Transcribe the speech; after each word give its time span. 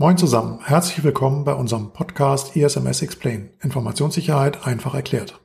Moin 0.00 0.16
zusammen, 0.16 0.60
herzlich 0.62 1.02
willkommen 1.02 1.42
bei 1.42 1.54
unserem 1.54 1.92
Podcast 1.92 2.54
ISMS 2.54 3.02
Explain, 3.02 3.50
Informationssicherheit 3.60 4.64
einfach 4.64 4.94
erklärt. 4.94 5.40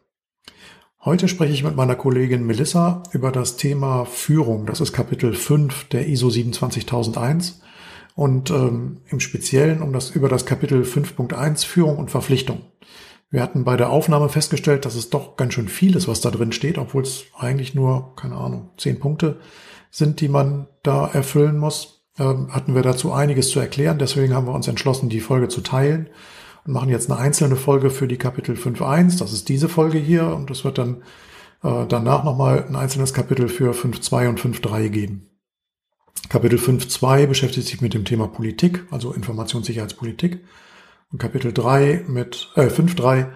Heute 1.04 1.28
spreche 1.28 1.54
ich 1.54 1.64
mit 1.64 1.76
meiner 1.76 1.96
Kollegin 1.96 2.46
Melissa 2.46 3.02
über 3.14 3.32
das 3.32 3.58
Thema 3.58 4.06
Führung. 4.06 4.68
Das 4.68 4.80
ist 4.80 4.94
Kapitel 4.94 5.34
5 5.34 5.86
der 5.86 6.08
ISO 6.08 6.30
27001 6.30 7.64
und 8.14 8.52
ähm, 8.52 9.02
im 9.08 9.20
Speziellen 9.20 9.82
um 9.82 9.92
das, 9.92 10.12
über 10.12 10.30
das 10.30 10.46
Kapitel 10.46 10.84
5.1 10.84 11.66
Führung 11.66 11.98
und 11.98 12.12
Verpflichtung. 12.12 12.62
Wir 13.32 13.42
hatten 13.42 13.64
bei 13.64 13.76
der 13.76 13.90
Aufnahme 13.90 14.30
festgestellt, 14.30 14.86
dass 14.86 14.94
es 14.94 15.10
doch 15.10 15.36
ganz 15.36 15.56
schön 15.56 15.68
viel 15.68 15.96
ist, 15.96 16.08
was 16.08 16.22
da 16.22 16.30
drin 16.30 16.52
steht, 16.52 16.78
obwohl 16.78 17.02
es 17.02 17.24
eigentlich 17.36 17.74
nur, 17.74 18.16
keine 18.16 18.36
Ahnung, 18.36 18.70
zehn 18.78 19.00
Punkte 19.00 19.40
sind, 19.90 20.22
die 20.22 20.30
man 20.30 20.68
da 20.84 21.08
erfüllen 21.08 21.58
muss 21.58 21.93
hatten 22.18 22.76
wir 22.76 22.84
dazu 22.84 23.12
einiges 23.12 23.50
zu 23.50 23.60
erklären. 23.60 23.98
Deswegen 23.98 24.34
haben 24.34 24.48
wir 24.48 24.54
uns 24.54 24.68
entschlossen, 24.68 25.10
die 25.10 25.20
Folge 25.20 25.48
zu 25.48 25.62
teilen 25.62 26.10
und 26.66 26.74
machen 26.74 26.90
jetzt 26.90 27.10
eine 27.10 27.20
einzelne 27.20 27.56
Folge 27.56 27.90
für 27.90 28.08
die 28.08 28.18
Kapitel 28.18 28.56
5.1. 28.56 29.20
Das 29.20 29.34
ist 29.34 29.50
diese 29.50 29.70
Folge 29.70 29.98
hier 29.98 30.28
und 30.28 30.50
es 30.52 30.64
wird 30.64 30.78
dann 30.78 31.04
äh, 31.64 31.86
danach 31.88 32.24
nochmal 32.24 32.66
ein 32.68 32.76
einzelnes 32.76 33.14
Kapitel 33.14 33.48
für 33.48 33.72
5.2 33.72 34.30
und 34.30 34.40
5.3 34.40 34.90
geben. 34.90 35.30
Kapitel 36.30 36.58
5.2 36.58 37.28
beschäftigt 37.28 37.68
sich 37.68 37.82
mit 37.82 37.94
dem 37.94 38.06
Thema 38.06 38.28
Politik, 38.28 38.86
also 38.92 39.14
Informationssicherheitspolitik. 39.14 40.44
Und 41.12 41.20
Kapitel 41.20 41.54
3 41.54 42.06
mit, 42.08 42.52
äh, 42.56 42.70
5.3 42.70 43.28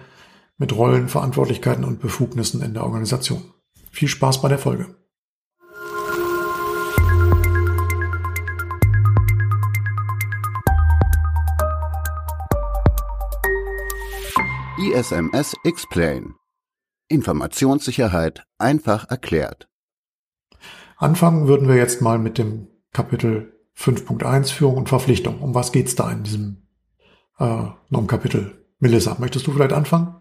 mit 0.56 0.74
Rollen, 0.74 1.08
Verantwortlichkeiten 1.08 1.84
und 1.84 2.00
Befugnissen 2.00 2.60
in 2.62 2.74
der 2.74 2.84
Organisation. 2.84 3.52
Viel 3.92 4.08
Spaß 4.08 4.42
bei 4.42 4.48
der 4.48 4.58
Folge. 4.58 4.94
ISMS 14.92 15.54
Explain. 15.64 16.34
Informationssicherheit 17.08 18.44
einfach 18.58 19.08
erklärt. 19.10 19.68
Anfangen 20.96 21.48
würden 21.48 21.68
wir 21.68 21.76
jetzt 21.76 22.02
mal 22.02 22.18
mit 22.18 22.38
dem 22.38 22.68
Kapitel 22.92 23.52
5.1 23.76 24.52
Führung 24.52 24.76
und 24.76 24.88
Verpflichtung. 24.88 25.40
Um 25.40 25.54
was 25.54 25.72
geht's 25.72 25.94
da 25.94 26.10
in 26.10 26.24
diesem 26.24 26.66
äh, 27.38 27.66
Kapitel? 28.06 28.66
Melissa, 28.78 29.16
möchtest 29.18 29.46
du 29.46 29.52
vielleicht 29.52 29.72
anfangen? 29.72 30.16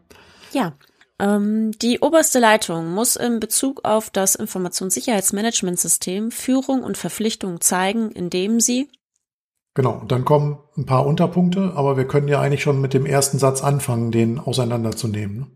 Ja, 0.51 0.73
ähm, 1.19 1.71
die 1.71 1.99
oberste 1.99 2.39
Leitung 2.39 2.93
muss 2.93 3.15
in 3.15 3.39
Bezug 3.39 3.83
auf 3.83 4.09
das 4.09 4.35
Informationssicherheitsmanagementsystem 4.35 6.31
Führung 6.31 6.83
und 6.83 6.97
Verpflichtung 6.97 7.59
zeigen, 7.61 8.11
indem 8.11 8.59
sie 8.59 8.89
Genau, 9.77 10.01
dann 10.07 10.25
kommen 10.25 10.57
ein 10.75 10.87
paar 10.87 11.05
Unterpunkte, 11.05 11.73
aber 11.75 11.97
wir 11.97 12.07
können 12.07 12.27
ja 12.27 12.41
eigentlich 12.41 12.63
schon 12.63 12.81
mit 12.81 12.95
dem 12.95 13.05
ersten 13.05 13.37
Satz 13.37 13.61
anfangen, 13.61 14.09
den 14.09 14.39
auseinanderzunehmen. 14.39 15.37
Ne? 15.37 15.47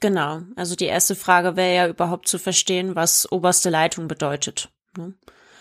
Genau, 0.00 0.42
also 0.54 0.76
die 0.76 0.84
erste 0.84 1.14
Frage 1.14 1.56
wäre 1.56 1.74
ja 1.74 1.88
überhaupt 1.88 2.28
zu 2.28 2.38
verstehen, 2.38 2.94
was 2.94 3.32
oberste 3.32 3.70
Leitung 3.70 4.06
bedeutet. 4.06 4.68
Ne? 4.98 5.14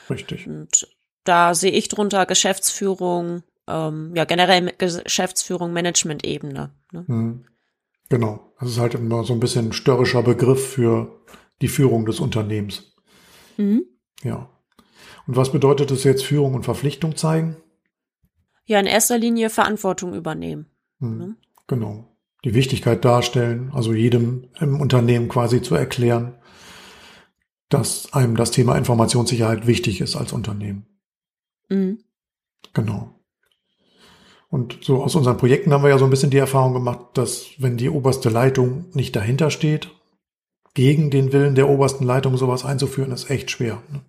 Richtig. 0.10 0.46
Und 0.48 0.90
da 1.24 1.56
sehe 1.56 1.72
ich 1.72 1.88
drunter 1.88 2.26
Geschäftsführung, 2.26 3.44
ähm, 3.70 4.12
ja 4.14 4.26
generell 4.26 4.74
Geschäftsführung, 4.78 5.72
Management-Ebene. 5.72 6.72
Ne? 6.92 7.06
Mhm. 7.08 7.46
Genau, 8.10 8.52
das 8.60 8.72
ist 8.72 8.80
halt 8.80 8.96
immer 8.96 9.24
so 9.24 9.32
ein 9.32 9.40
bisschen 9.40 9.70
ein 9.70 9.74
störrischer 9.74 10.24
Begriff 10.24 10.74
für 10.74 11.22
die 11.62 11.70
Führung 11.70 12.06
des 12.06 12.20
Unternehmens. 12.20 12.98
Mhm. 13.56 13.86
Ja. 14.24 14.50
Und 15.26 15.38
was 15.38 15.54
bedeutet 15.54 15.90
es 15.92 16.04
jetzt 16.04 16.26
Führung 16.26 16.54
und 16.56 16.64
Verpflichtung 16.64 17.16
zeigen? 17.16 17.56
Ja 18.70 18.80
in 18.80 18.86
erster 18.86 19.18
Linie 19.18 19.50
Verantwortung 19.50 20.14
übernehmen. 20.14 20.68
Hm, 21.00 21.18
ne? 21.18 21.36
Genau. 21.68 22.06
Die 22.46 22.54
Wichtigkeit 22.54 23.04
darstellen, 23.04 23.72
also 23.74 23.94
jedem 23.94 24.48
im 24.60 24.80
Unternehmen 24.80 25.28
quasi 25.28 25.62
zu 25.62 25.76
erklären, 25.76 26.36
dass 27.68 28.14
einem 28.14 28.38
das 28.38 28.52
Thema 28.52 28.78
Informationssicherheit 28.78 29.68
wichtig 29.68 30.00
ist 30.00 30.16
als 30.16 30.32
Unternehmen. 30.32 30.86
Mhm. 31.68 32.00
Genau. 32.74 33.16
Und 34.50 34.80
so 34.82 35.04
aus 35.04 35.16
unseren 35.16 35.38
Projekten 35.38 35.74
haben 35.74 35.84
wir 35.84 35.90
ja 35.90 35.98
so 35.98 36.06
ein 36.06 36.10
bisschen 36.10 36.32
die 36.32 36.38
Erfahrung 36.38 36.74
gemacht, 36.74 37.00
dass 37.16 37.48
wenn 37.58 37.78
die 37.78 37.90
oberste 37.90 38.30
Leitung 38.30 38.86
nicht 38.94 39.16
dahinter 39.16 39.52
steht, 39.52 39.90
gegen 40.74 41.10
den 41.10 41.34
Willen 41.34 41.56
der 41.56 41.68
obersten 41.68 42.06
Leitung 42.06 42.38
sowas 42.38 42.64
einzuführen, 42.66 43.12
ist 43.12 43.30
echt 43.30 43.52
schwer. 43.52 43.82
Ne? 43.92 44.02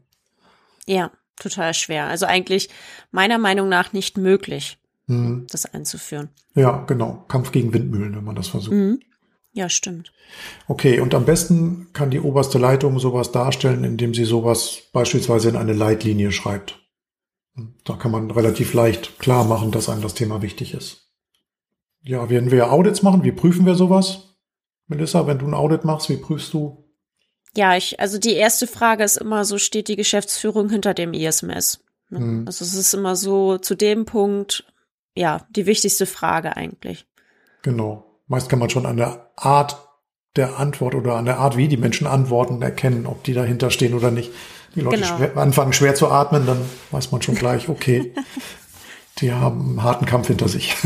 Ja 0.87 1.11
total 1.41 1.75
schwer. 1.75 2.07
Also 2.07 2.27
eigentlich 2.27 2.69
meiner 3.11 3.39
Meinung 3.39 3.69
nach 3.69 3.93
nicht 3.93 4.17
möglich, 4.17 4.79
mhm. 5.07 5.47
das 5.51 5.67
einzuführen. 5.67 6.29
Ja, 6.55 6.85
genau. 6.87 7.25
Kampf 7.29 7.53
gegen 7.53 7.73
Windmühlen, 7.73 8.15
wenn 8.17 8.25
man 8.25 8.37
das 8.37 8.49
versucht. 8.49 8.75
Mhm. 8.75 9.01
Ja, 9.53 9.69
stimmt. 9.69 10.13
Okay, 10.69 11.01
und 11.01 11.13
am 11.15 11.25
besten 11.25 11.89
kann 11.93 12.11
die 12.11 12.21
oberste 12.21 12.59
Leitung 12.59 13.01
sowas 13.01 13.33
darstellen, 13.33 13.83
indem 13.83 14.15
sie 14.15 14.25
sowas 14.25 14.83
beispielsweise 14.93 15.49
in 15.49 15.57
eine 15.57 15.73
Leitlinie 15.73 16.31
schreibt. 16.31 16.79
Da 17.85 17.95
kann 17.95 18.13
man 18.13 18.31
relativ 18.31 18.75
leicht 18.75 19.19
klar 19.19 19.45
machen, 19.45 19.73
dass 19.73 19.89
einem 19.89 20.03
das 20.03 20.15
Thema 20.15 20.41
wichtig 20.41 20.73
ist. 20.73 21.09
Ja, 22.03 22.31
werden 22.31 22.51
wir 22.53 22.73
Audits 22.73 23.03
machen? 23.03 23.25
Wie 23.25 23.33
prüfen 23.33 23.67
wir 23.67 23.75
sowas? 23.75 24.37
Melissa, 24.87 25.27
wenn 25.27 25.39
du 25.39 25.47
ein 25.47 25.55
Audit 25.55 25.85
machst, 25.85 26.09
wie 26.09 26.17
prüfst 26.17 26.55
du 26.55 26.80
ja, 27.57 27.77
ich, 27.77 27.99
also 28.01 28.19
die 28.19 28.35
erste 28.35 28.67
Frage 28.67 29.05
ist 29.05 29.17
immer 29.17 29.45
so, 29.45 29.59
steht 29.59 29.89
die 29.89 29.97
Geschäftsführung 29.97 30.71
hinter 30.71 30.95
dem 30.95 31.13
ISMS? 31.13 31.81
Ne? 32.11 32.21
Mhm. 32.21 32.47
Also 32.47 32.65
es 32.65 32.75
ist 32.75 32.95
immer 32.95 33.17
so 33.17 33.59
zu 33.59 33.75
dem 33.75 34.05
Punkt, 34.05 34.65
ja, 35.15 35.47
die 35.51 35.67
wichtigste 35.67 36.07
Frage 36.07 36.57
eigentlich. 36.57 37.07
Genau. 37.63 38.21
Meist 38.27 38.49
kann 38.49 38.61
man 38.61 38.71
schon 38.71 38.87
an 38.87 38.97
der 38.97 39.31
Art 39.37 39.89
der 40.37 40.61
Antwort 40.61 40.95
oder 40.95 41.17
an 41.17 41.25
der 41.25 41.39
Art, 41.39 41.57
wie 41.57 41.67
die 41.67 41.77
Menschen 41.77 42.07
antworten, 42.07 42.63
erkennen, 42.63 43.07
ob 43.07 43.25
die 43.25 43.35
dahinter 43.35 43.71
stehen 43.71 43.95
oder 43.95 44.13
nicht. 44.13 44.31
Die 44.77 44.81
Leute 44.81 44.99
genau. 44.99 45.17
schwer, 45.17 45.37
anfangen 45.37 45.73
schwer 45.73 45.97
zu 45.97 46.09
atmen, 46.09 46.47
dann 46.47 46.65
weiß 46.93 47.11
man 47.11 47.21
schon 47.23 47.35
gleich, 47.35 47.69
okay, 47.69 48.15
die 49.19 49.33
haben 49.33 49.71
einen 49.71 49.83
harten 49.83 50.07
Kampf 50.07 50.29
hinter 50.29 50.49
sich. 50.49 50.77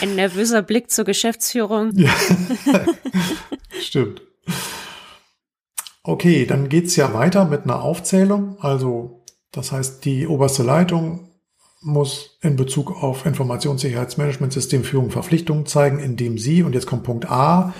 Ein 0.00 0.14
nervöser 0.14 0.62
Blick 0.62 0.90
zur 0.90 1.04
Geschäftsführung. 1.04 1.92
Ja. 1.94 2.14
Stimmt. 3.80 4.22
Okay, 6.08 6.46
dann 6.46 6.70
geht's 6.70 6.96
ja 6.96 7.12
weiter 7.12 7.44
mit 7.44 7.64
einer 7.64 7.82
Aufzählung. 7.82 8.56
Also 8.60 9.26
das 9.52 9.72
heißt, 9.72 10.06
die 10.06 10.26
oberste 10.26 10.62
Leitung 10.62 11.28
muss 11.82 12.38
in 12.40 12.56
Bezug 12.56 13.02
auf 13.02 13.26
Informationssicherheitsmanagementsystem 13.26 14.84
Führung 14.84 15.10
Verpflichtungen 15.10 15.66
zeigen, 15.66 15.98
indem 15.98 16.38
sie, 16.38 16.62
und 16.62 16.74
jetzt 16.74 16.86
kommt 16.86 17.02
Punkt 17.02 17.30
A, 17.30 17.74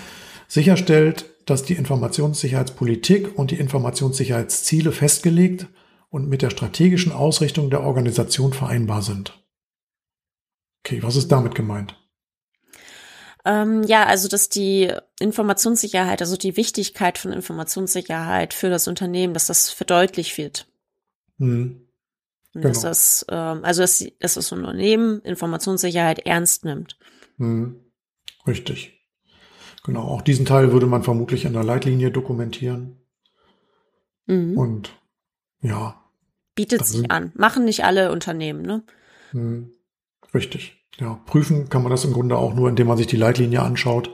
sicherstellt, 0.46 1.24
dass 1.46 1.62
die 1.62 1.72
Informationssicherheitspolitik 1.72 3.38
und 3.38 3.50
die 3.50 3.58
Informationssicherheitsziele 3.58 4.92
festgelegt 4.92 5.66
und 6.10 6.28
mit 6.28 6.42
der 6.42 6.50
strategischen 6.50 7.12
Ausrichtung 7.12 7.70
der 7.70 7.82
Organisation 7.82 8.52
vereinbar 8.52 9.00
sind. 9.00 9.42
Okay, 10.84 11.02
was 11.02 11.16
ist 11.16 11.32
damit 11.32 11.54
gemeint? 11.54 11.96
Ähm, 13.44 13.82
ja, 13.84 14.04
also 14.04 14.28
dass 14.28 14.48
die 14.48 14.92
Informationssicherheit, 15.20 16.20
also 16.20 16.36
die 16.36 16.56
Wichtigkeit 16.56 17.18
von 17.18 17.32
Informationssicherheit 17.32 18.52
für 18.54 18.70
das 18.70 18.88
Unternehmen, 18.88 19.34
dass 19.34 19.46
das 19.46 19.70
verdeutlicht 19.70 20.38
wird. 20.38 20.66
Mhm. 21.38 21.88
Genau. 22.52 22.68
Dass 22.68 22.80
das, 22.80 23.26
ähm, 23.28 23.64
also 23.64 23.82
dass, 23.82 24.04
dass 24.18 24.34
das 24.34 24.52
Unternehmen 24.52 25.20
Informationssicherheit 25.20 26.20
ernst 26.26 26.64
nimmt. 26.64 26.98
Mhm. 27.36 27.80
Richtig. 28.46 28.98
Genau, 29.84 30.02
auch 30.02 30.22
diesen 30.22 30.44
Teil 30.44 30.72
würde 30.72 30.86
man 30.86 31.02
vermutlich 31.02 31.44
in 31.44 31.52
der 31.52 31.64
Leitlinie 31.64 32.10
dokumentieren. 32.10 33.00
Mhm. 34.26 34.58
Und 34.58 34.90
ja. 35.60 36.02
Bietet 36.54 36.84
sich 36.84 37.10
an. 37.10 37.32
Machen 37.34 37.64
nicht 37.64 37.84
alle 37.84 38.10
Unternehmen, 38.10 38.62
ne? 38.62 38.82
Mhm. 39.32 39.72
Richtig. 40.34 40.77
Ja, 40.96 41.20
prüfen 41.26 41.68
kann 41.68 41.82
man 41.82 41.90
das 41.90 42.04
im 42.04 42.12
Grunde 42.12 42.36
auch 42.36 42.54
nur, 42.54 42.68
indem 42.68 42.88
man 42.88 42.96
sich 42.96 43.06
die 43.06 43.16
Leitlinie 43.16 43.62
anschaut 43.62 44.10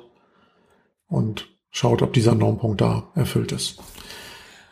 und 1.08 1.48
schaut, 1.70 2.02
ob 2.02 2.12
dieser 2.12 2.34
Normpunkt 2.34 2.80
da 2.80 3.10
erfüllt 3.14 3.52
ist. 3.52 3.80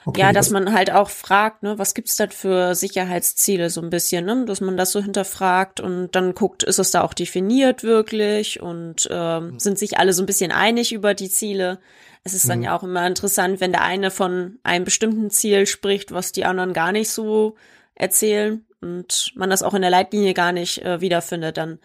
Okay, 0.05 0.21
ja, 0.21 0.33
dass 0.33 0.47
das 0.47 0.53
man 0.53 0.73
halt 0.73 0.91
auch 0.91 1.11
fragt, 1.11 1.63
ne, 1.63 1.79
was 1.79 1.95
gibt's 1.95 2.17
da 2.17 2.27
für 2.27 2.75
Sicherheitsziele 2.75 3.71
so 3.71 3.81
ein 3.81 3.91
bisschen, 3.91 4.25
ne, 4.25 4.45
dass 4.47 4.61
man 4.61 4.77
das 4.77 4.91
so 4.91 5.01
hinterfragt 5.01 5.81
und 5.81 6.11
dann 6.13 6.35
guckt, 6.35 6.65
ist 6.65 6.81
es 6.81 6.91
da 6.91 7.03
auch 7.03 7.15
definiert 7.15 7.85
wirklich 7.85 8.61
und 8.61 9.09
ähm, 9.11 9.53
mhm. 9.53 9.59
sind 9.61 9.79
sich 9.79 9.99
alle 9.99 10.13
so 10.13 10.23
ein 10.23 10.27
bisschen 10.27 10.51
einig 10.51 10.93
über 10.93 11.15
die 11.15 11.31
Ziele. 11.31 11.79
Es 12.25 12.35
ist 12.35 12.49
dann 12.49 12.59
mhm. 12.59 12.65
ja 12.65 12.77
auch 12.77 12.83
immer 12.83 13.07
interessant, 13.07 13.61
wenn 13.61 13.73
der 13.73 13.83
eine 13.83 14.11
von 14.11 14.59
einem 14.65 14.85
bestimmten 14.85 15.31
Ziel 15.31 15.67
spricht, 15.67 16.11
was 16.11 16.33
die 16.33 16.45
anderen 16.45 16.73
gar 16.73 16.91
nicht 16.91 17.11
so 17.11 17.55
erzählen 17.95 18.65
und 18.83 19.33
man 19.37 19.51
das 19.51 19.63
auch 19.63 19.75
in 19.75 19.83
der 19.83 19.91
Leitlinie 19.91 20.35
gar 20.35 20.53
nicht 20.53 20.83
äh, 20.83 21.01
wiederfindet, 21.01 21.57
dann 21.57 21.79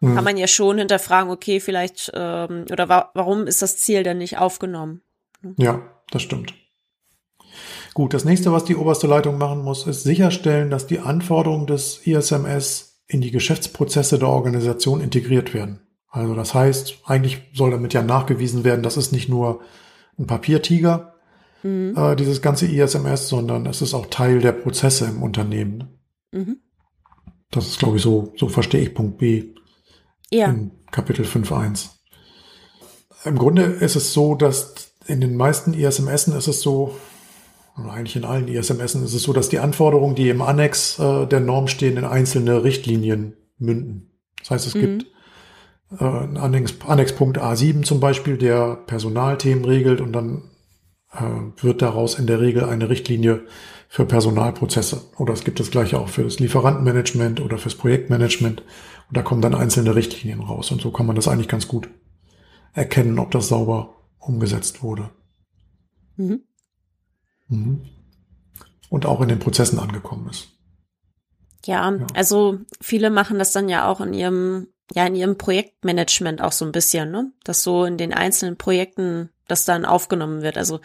mhm. 0.00 0.14
kann 0.14 0.24
man 0.24 0.36
ja 0.36 0.46
schon 0.46 0.78
hinterfragen, 0.78 1.30
okay, 1.30 1.60
vielleicht 1.60 2.10
ähm, 2.14 2.64
oder 2.70 2.88
wa 2.88 3.10
warum 3.14 3.46
ist 3.46 3.62
das 3.62 3.76
Ziel 3.76 4.02
denn 4.02 4.18
nicht 4.18 4.38
aufgenommen? 4.38 5.02
Ja, 5.56 5.82
das 6.10 6.22
stimmt. 6.22 6.54
Gut, 7.94 8.12
das 8.12 8.24
nächste, 8.24 8.52
was 8.52 8.64
die 8.64 8.76
oberste 8.76 9.06
Leitung 9.06 9.38
machen 9.38 9.62
muss, 9.62 9.86
ist 9.86 10.02
sicherstellen, 10.02 10.70
dass 10.70 10.86
die 10.86 10.98
Anforderungen 10.98 11.66
des 11.66 12.06
ISMS 12.06 13.02
in 13.08 13.20
die 13.20 13.30
Geschäftsprozesse 13.30 14.18
der 14.18 14.28
Organisation 14.28 15.00
integriert 15.00 15.54
werden. 15.54 15.80
Also 16.10 16.34
das 16.34 16.54
heißt, 16.54 16.98
eigentlich 17.04 17.42
soll 17.54 17.70
damit 17.70 17.94
ja 17.94 18.02
nachgewiesen 18.02 18.64
werden, 18.64 18.82
das 18.82 18.96
ist 18.96 19.12
nicht 19.12 19.28
nur 19.28 19.60
ein 20.18 20.26
Papiertiger, 20.26 21.14
mhm. 21.62 21.94
äh, 21.96 22.16
dieses 22.16 22.42
ganze 22.42 22.66
ISMS, 22.66 23.28
sondern 23.28 23.66
es 23.66 23.82
ist 23.82 23.94
auch 23.94 24.06
Teil 24.06 24.40
der 24.40 24.52
Prozesse 24.52 25.06
im 25.06 25.22
Unternehmen. 25.22 25.95
Mhm. 26.32 26.58
Das 27.50 27.66
ist, 27.68 27.78
glaube 27.78 27.96
ich, 27.96 28.02
so, 28.02 28.32
so 28.36 28.48
verstehe 28.48 28.82
ich 28.82 28.94
Punkt 28.94 29.18
B 29.18 29.54
ja. 30.30 30.48
in 30.48 30.72
Kapitel 30.90 31.24
5.1. 31.24 31.90
Im 33.24 33.38
Grunde 33.38 33.62
ist 33.62 33.96
es 33.96 34.12
so, 34.12 34.34
dass 34.34 34.92
in 35.06 35.20
den 35.20 35.36
meisten 35.36 35.74
ISMSen 35.74 36.36
ist 36.36 36.48
es 36.48 36.60
so, 36.60 36.96
oder 37.78 37.92
eigentlich 37.92 38.16
in 38.16 38.24
allen 38.24 38.48
ISMSen 38.48 39.04
ist 39.04 39.14
es 39.14 39.22
so, 39.22 39.32
dass 39.32 39.48
die 39.48 39.58
Anforderungen, 39.58 40.14
die 40.14 40.28
im 40.28 40.42
Annex 40.42 40.98
äh, 40.98 41.26
der 41.26 41.40
Norm 41.40 41.68
stehen, 41.68 41.96
in 41.96 42.04
einzelne 42.04 42.64
Richtlinien 42.64 43.34
münden. 43.58 44.10
Das 44.38 44.50
heißt, 44.50 44.66
es 44.66 44.74
mhm. 44.74 44.80
gibt 44.80 45.06
äh, 45.98 46.04
einen 46.04 46.36
Annex, 46.36 46.74
Annexpunkt 46.86 47.38
A7 47.38 47.82
zum 47.82 48.00
Beispiel, 48.00 48.38
der 48.38 48.76
Personalthemen 48.86 49.64
regelt 49.64 50.00
und 50.00 50.12
dann 50.12 50.50
äh, 51.12 51.62
wird 51.62 51.82
daraus 51.82 52.18
in 52.18 52.26
der 52.26 52.40
Regel 52.40 52.64
eine 52.64 52.88
Richtlinie 52.88 53.42
für 53.96 54.04
Personalprozesse. 54.04 55.00
Oder 55.16 55.32
es 55.32 55.42
gibt 55.42 55.58
das 55.58 55.70
gleiche 55.70 55.98
auch 55.98 56.10
für 56.10 56.22
das 56.22 56.38
Lieferantenmanagement 56.38 57.40
oder 57.40 57.56
fürs 57.56 57.76
Projektmanagement. 57.76 58.60
Und 58.60 59.16
da 59.16 59.22
kommen 59.22 59.40
dann 59.40 59.54
einzelne 59.54 59.94
Richtlinien 59.94 60.40
raus. 60.40 60.70
Und 60.70 60.82
so 60.82 60.90
kann 60.90 61.06
man 61.06 61.16
das 61.16 61.28
eigentlich 61.28 61.48
ganz 61.48 61.66
gut 61.66 61.88
erkennen, 62.74 63.18
ob 63.18 63.30
das 63.30 63.48
sauber 63.48 63.94
umgesetzt 64.18 64.82
wurde. 64.82 65.08
Mhm. 66.16 66.42
Mhm. 67.48 67.86
Und 68.90 69.06
auch 69.06 69.22
in 69.22 69.28
den 69.28 69.38
Prozessen 69.38 69.78
angekommen 69.78 70.28
ist. 70.28 70.48
Ja, 71.64 71.90
ja, 71.90 72.06
also 72.12 72.58
viele 72.82 73.08
machen 73.08 73.38
das 73.38 73.52
dann 73.52 73.70
ja 73.70 73.88
auch 73.90 74.02
in 74.02 74.12
ihrem, 74.12 74.66
ja, 74.92 75.06
in 75.06 75.14
ihrem 75.14 75.38
Projektmanagement 75.38 76.42
auch 76.42 76.52
so 76.52 76.66
ein 76.66 76.72
bisschen, 76.72 77.10
ne? 77.10 77.32
Dass 77.44 77.62
so 77.62 77.86
in 77.86 77.96
den 77.96 78.12
einzelnen 78.12 78.58
Projekten 78.58 79.30
das 79.48 79.64
dann 79.64 79.86
aufgenommen 79.86 80.42
wird. 80.42 80.58
Also 80.58 80.80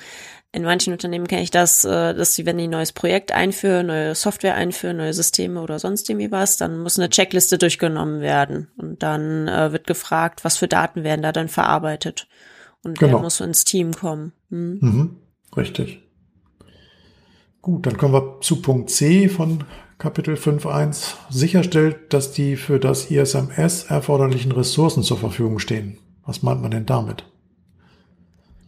in 0.53 0.63
manchen 0.63 0.91
Unternehmen 0.91 1.27
kenne 1.27 1.43
ich 1.43 1.51
das, 1.51 1.85
äh, 1.85 2.13
dass 2.13 2.35
sie, 2.35 2.45
wenn 2.45 2.57
die 2.57 2.65
ein 2.65 2.71
neues 2.71 2.91
Projekt 2.91 3.31
einführen, 3.31 3.87
neue 3.87 4.15
Software 4.15 4.55
einführen, 4.55 4.97
neue 4.97 5.13
Systeme 5.13 5.61
oder 5.61 5.79
sonst 5.79 6.09
irgendwie 6.09 6.31
was, 6.31 6.57
dann 6.57 6.79
muss 6.79 6.99
eine 6.99 7.09
Checkliste 7.09 7.57
durchgenommen 7.57 8.19
werden. 8.19 8.67
Und 8.77 9.01
dann 9.01 9.47
äh, 9.47 9.71
wird 9.71 9.87
gefragt, 9.87 10.43
was 10.43 10.57
für 10.57 10.67
Daten 10.67 11.03
werden 11.03 11.21
da 11.21 11.31
dann 11.31 11.47
verarbeitet. 11.47 12.27
Und 12.83 12.99
genau. 12.99 13.13
wer 13.13 13.19
muss 13.21 13.39
ins 13.39 13.63
Team 13.63 13.93
kommen. 13.93 14.33
Hm? 14.49 14.79
Mhm, 14.81 15.15
richtig. 15.55 16.01
Gut, 17.61 17.85
dann 17.85 17.97
kommen 17.97 18.13
wir 18.13 18.41
zu 18.41 18.61
Punkt 18.61 18.89
C 18.89 19.29
von 19.29 19.63
Kapitel 19.99 20.33
5.1. 20.33 21.13
Sicherstellt, 21.29 22.11
dass 22.11 22.33
die 22.33 22.57
für 22.57 22.79
das 22.79 23.09
ISMS 23.09 23.83
erforderlichen 23.83 24.51
Ressourcen 24.51 25.03
zur 25.03 25.17
Verfügung 25.17 25.59
stehen. 25.59 25.99
Was 26.25 26.41
meint 26.41 26.61
man 26.61 26.71
denn 26.71 26.85
damit? 26.85 27.23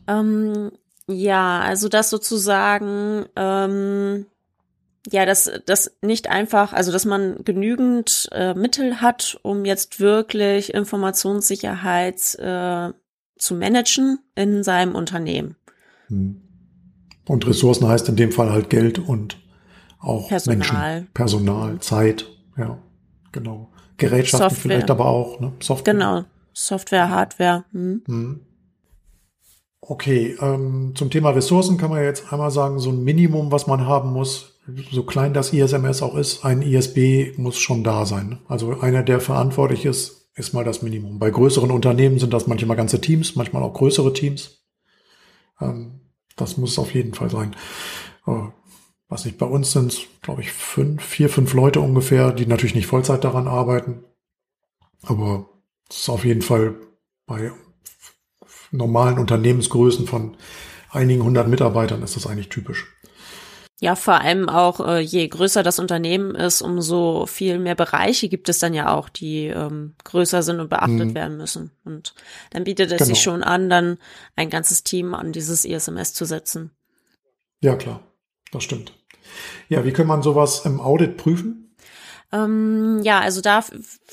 Ähm, 0.08 0.72
ja, 1.08 1.60
also 1.60 1.90
das 1.90 2.10
sozusagen, 2.10 3.26
ähm, 3.36 4.26
ja, 5.12 5.26
dass 5.26 5.52
das 5.66 5.98
nicht 6.02 6.30
einfach, 6.30 6.72
also 6.72 6.92
dass 6.92 7.06
man 7.06 7.44
genügend 7.44 8.30
äh, 8.32 8.54
Mittel 8.54 9.02
hat, 9.02 9.38
um 9.42 9.66
jetzt 9.66 10.00
wirklich 10.00 10.74
Informationssicherheit 10.74 12.36
äh, 12.36 12.94
zu 13.38 13.56
managen 13.56 14.20
in 14.36 14.64
seinem 14.64 14.96
Unternehmen. 14.96 15.58
Hm. 16.08 16.42
Und 17.28 17.48
Ressourcen 17.48 17.88
heißt 17.88 18.10
in 18.10 18.16
dem 18.16 18.32
Fall 18.32 18.52
halt 18.52 18.70
Geld 18.70 19.00
und 19.00 19.38
auch 20.00 20.28
Personal. 20.30 20.58
Menschen, 20.58 21.08
Personal, 21.14 21.80
Zeit, 21.80 22.26
ja, 22.58 22.78
genau. 23.32 23.70
Gerätschaften 23.98 24.50
Software. 24.50 24.62
vielleicht 24.62 24.92
aber 24.92 25.06
auch, 25.06 25.40
ne? 25.40 25.54
Software. 25.62 25.94
Genau, 25.94 26.24
Software, 26.54 27.10
Hardware. 27.10 27.66
Hm. 27.72 28.04
Hm. 28.06 28.40
Okay, 29.86 30.38
ähm, 30.40 30.94
zum 30.96 31.10
Thema 31.10 31.32
Ressourcen 31.32 31.78
kann 31.78 31.90
man 31.90 32.02
jetzt 32.02 32.32
einmal 32.32 32.52
sagen, 32.52 32.80
so 32.80 32.90
ein 32.90 33.04
Minimum, 33.04 33.52
was 33.52 33.68
man 33.68 33.86
haben 33.86 34.14
muss, 34.14 34.62
so 34.92 35.04
klein 35.04 35.34
das 35.34 35.52
ISMS 35.52 36.02
auch 36.02 36.16
ist, 36.16 36.46
ein 36.46 36.62
ISB 36.62 37.38
muss 37.38 37.58
schon 37.58 37.84
da 37.84 38.06
sein. 38.06 38.40
Also 38.48 38.80
einer, 38.80 39.04
der 39.04 39.20
verantwortlich 39.20 39.84
ist, 39.84 40.30
ist 40.36 40.54
mal 40.54 40.64
das 40.64 40.84
Minimum. 40.84 41.20
Bei 41.20 41.30
größeren 41.30 41.70
Unternehmen 41.70 42.18
sind 42.18 42.34
das 42.34 42.48
manchmal 42.48 42.78
ganze 42.78 43.02
Teams, 43.02 43.36
manchmal 43.36 43.62
auch 43.62 43.74
größere 43.74 44.14
Teams. 44.14 44.64
Ähm, 45.60 46.00
das 46.38 46.56
muss 46.58 46.80
auf 46.80 46.94
jeden 46.94 47.14
Fall 47.14 47.30
sein. 47.30 47.54
Äh, 48.26 48.48
was 49.10 49.26
nicht, 49.26 49.38
bei 49.38 49.46
uns 49.46 49.74
sind 49.74 50.08
glaube 50.22 50.44
ich, 50.44 50.54
fünf, 50.54 51.04
vier, 51.04 51.28
fünf 51.28 51.54
Leute 51.54 51.82
ungefähr, 51.82 52.32
die 52.32 52.46
natürlich 52.46 52.74
nicht 52.74 52.88
Vollzeit 52.88 53.26
daran 53.26 53.50
arbeiten. 53.50 54.06
Aber 55.02 55.50
es 55.90 55.98
ist 55.98 56.10
auf 56.10 56.24
jeden 56.24 56.42
Fall 56.42 56.76
bei 57.26 57.52
normalen 58.74 59.20
Unternehmensgrößen 59.20 60.08
von 60.08 60.36
einigen 60.92 61.24
hundert 61.24 61.48
Mitarbeitern 61.48 62.04
ist 62.04 62.16
das 62.16 62.28
eigentlich 62.28 62.50
typisch. 62.50 62.88
Ja, 63.80 63.96
vor 63.96 64.22
allem 64.22 64.48
auch, 64.48 64.80
äh, 64.88 65.00
je 65.00 65.28
größer 65.28 65.62
das 65.62 65.78
Unternehmen 65.78 66.36
ist, 66.36 66.62
umso 66.62 67.26
viel 67.26 67.60
mehr 67.60 67.76
Bereiche 67.76 68.30
gibt 68.30 68.48
es 68.48 68.60
dann 68.60 68.74
ja 68.74 68.96
auch, 68.96 69.10
die 69.10 69.48
ähm, 69.48 69.96
größer 70.06 70.42
sind 70.42 70.62
und 70.62 70.70
beachtet 70.70 71.08
mhm. 71.10 71.16
werden 71.16 71.38
müssen. 71.38 71.72
Und 71.84 72.16
dann 72.52 72.64
bietet 72.64 72.92
es 72.92 73.00
genau. 73.00 73.08
sich 73.10 73.22
schon 73.22 73.44
an, 73.44 73.70
dann 73.70 73.98
ein 74.38 74.50
ganzes 74.50 74.84
Team 74.84 75.14
an 75.14 75.34
dieses 75.34 75.66
ISMS 75.66 76.14
zu 76.14 76.24
setzen. 76.24 76.72
Ja, 77.60 77.76
klar, 77.76 78.00
das 78.54 78.64
stimmt. 78.64 78.94
Ja, 79.68 79.84
wie 79.84 79.92
kann 79.92 80.08
man 80.08 80.22
sowas 80.22 80.66
im 80.66 80.80
Audit 80.80 81.18
prüfen? 81.18 81.63
Ähm, 82.34 83.02
ja, 83.04 83.20
also 83.20 83.42
da 83.42 83.64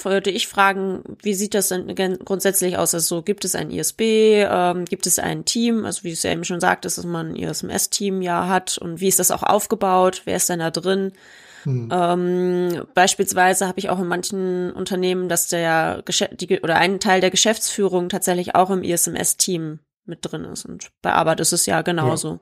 würde 0.03 0.31
ich 0.31 0.47
fragen, 0.47 1.03
wie 1.23 1.33
sieht 1.33 1.55
das 1.55 1.69
denn 1.69 2.19
grundsätzlich 2.23 2.77
aus? 2.77 2.95
Also 2.95 3.23
gibt 3.23 3.47
es 3.47 3.55
ein 3.55 3.71
ISB, 3.71 4.45
ähm, 4.47 4.85
gibt 4.85 5.07
es 5.07 5.19
ein 5.19 5.47
Team, 5.47 5.87
also 5.87 6.05
wie 6.05 6.11
es 6.11 6.23
ja 6.23 6.31
eben 6.31 6.45
schon 6.45 6.61
sagtest, 6.61 6.99
dass 6.99 7.07
man 7.07 7.31
ein 7.31 7.37
ISMS-Team 7.37 8.21
ja 8.21 8.47
hat 8.47 8.77
und 8.77 9.01
wie 9.01 9.09
ist 9.09 9.19
das 9.19 9.31
auch 9.31 9.43
aufgebaut? 9.43 10.23
Wer 10.27 10.37
ist 10.37 10.51
denn 10.51 10.59
da 10.59 10.71
drin? 10.71 11.13
Hm. 11.63 11.89
Ähm, 11.91 12.87
beispielsweise 12.95 13.67
habe 13.67 13.79
ich 13.79 13.89
auch 13.89 13.99
in 13.99 14.09
manchen 14.09 14.71
Unternehmen, 14.73 15.31
dass 15.31 15.49
der 15.49 16.03
Gesch 16.05 16.25
die, 16.33 16.61
oder 16.61 16.77
ein 16.77 17.01
Teil 17.01 17.23
der 17.23 17.31
Geschäftsführung 17.31 18.11
tatsächlich 18.11 18.55
auch 18.55 18.69
im 18.69 18.83
ISMS-Team 18.83 19.79
mit 20.05 20.19
drin 20.23 20.45
ist. 20.45 20.67
Und 20.67 20.91
bei 21.01 21.13
Arbeit 21.13 21.41
ist 21.41 21.53
es 21.53 21.65
ja 21.65 21.81
genauso. 21.81 22.33
Ja. 22.33 22.41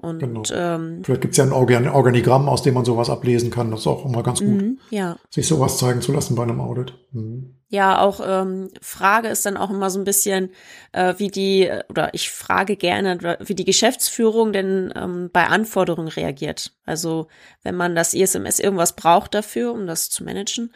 Und, 0.00 0.20
genau. 0.20 0.42
ähm, 0.52 1.02
Vielleicht 1.04 1.20
gibt 1.20 1.32
es 1.32 1.38
ja 1.38 1.44
ein 1.44 1.52
Organ 1.52 1.86
Organigramm, 1.86 2.48
aus 2.48 2.62
dem 2.62 2.74
man 2.74 2.86
sowas 2.86 3.10
ablesen 3.10 3.50
kann. 3.50 3.70
Das 3.70 3.80
ist 3.80 3.86
auch 3.86 4.06
immer 4.06 4.22
ganz 4.22 4.40
gut, 4.40 4.48
mhm, 4.48 4.78
ja. 4.88 5.16
sich 5.28 5.46
sowas 5.46 5.76
zeigen 5.76 6.00
zu 6.00 6.12
lassen 6.12 6.34
bei 6.36 6.42
einem 6.42 6.60
Audit. 6.60 6.94
Mhm. 7.12 7.56
Ja, 7.68 8.00
auch 8.00 8.20
ähm, 8.24 8.70
Frage 8.80 9.28
ist 9.28 9.46
dann 9.46 9.56
auch 9.56 9.70
immer 9.70 9.90
so 9.90 10.00
ein 10.00 10.04
bisschen, 10.04 10.50
äh, 10.92 11.14
wie 11.18 11.28
die, 11.28 11.70
oder 11.88 12.12
ich 12.14 12.30
frage 12.30 12.76
gerne, 12.76 13.36
wie 13.40 13.54
die 13.54 13.64
Geschäftsführung 13.64 14.52
denn 14.52 14.92
ähm, 14.96 15.30
bei 15.32 15.46
Anforderungen 15.46 16.08
reagiert. 16.08 16.72
Also 16.84 17.28
wenn 17.62 17.76
man 17.76 17.94
das 17.94 18.14
ISMS 18.14 18.58
irgendwas 18.58 18.96
braucht 18.96 19.34
dafür, 19.34 19.72
um 19.72 19.86
das 19.86 20.08
zu 20.08 20.24
managen, 20.24 20.72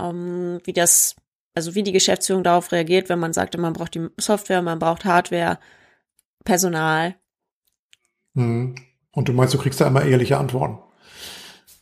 ähm, 0.00 0.60
wie 0.64 0.72
das, 0.72 1.16
also 1.54 1.74
wie 1.74 1.82
die 1.82 1.92
Geschäftsführung 1.92 2.44
darauf 2.44 2.70
reagiert, 2.72 3.08
wenn 3.08 3.18
man 3.18 3.32
sagt, 3.32 3.58
man 3.58 3.72
braucht 3.72 3.94
die 3.94 4.08
Software, 4.18 4.62
man 4.62 4.78
braucht 4.78 5.04
Hardware, 5.04 5.58
Personal, 6.44 7.16
Mhm. 8.38 8.74
Und 9.12 9.28
du 9.28 9.32
meinst, 9.32 9.54
du 9.54 9.58
kriegst 9.58 9.80
da 9.80 9.86
immer 9.86 10.04
ehrliche 10.04 10.38
Antworten? 10.38 10.78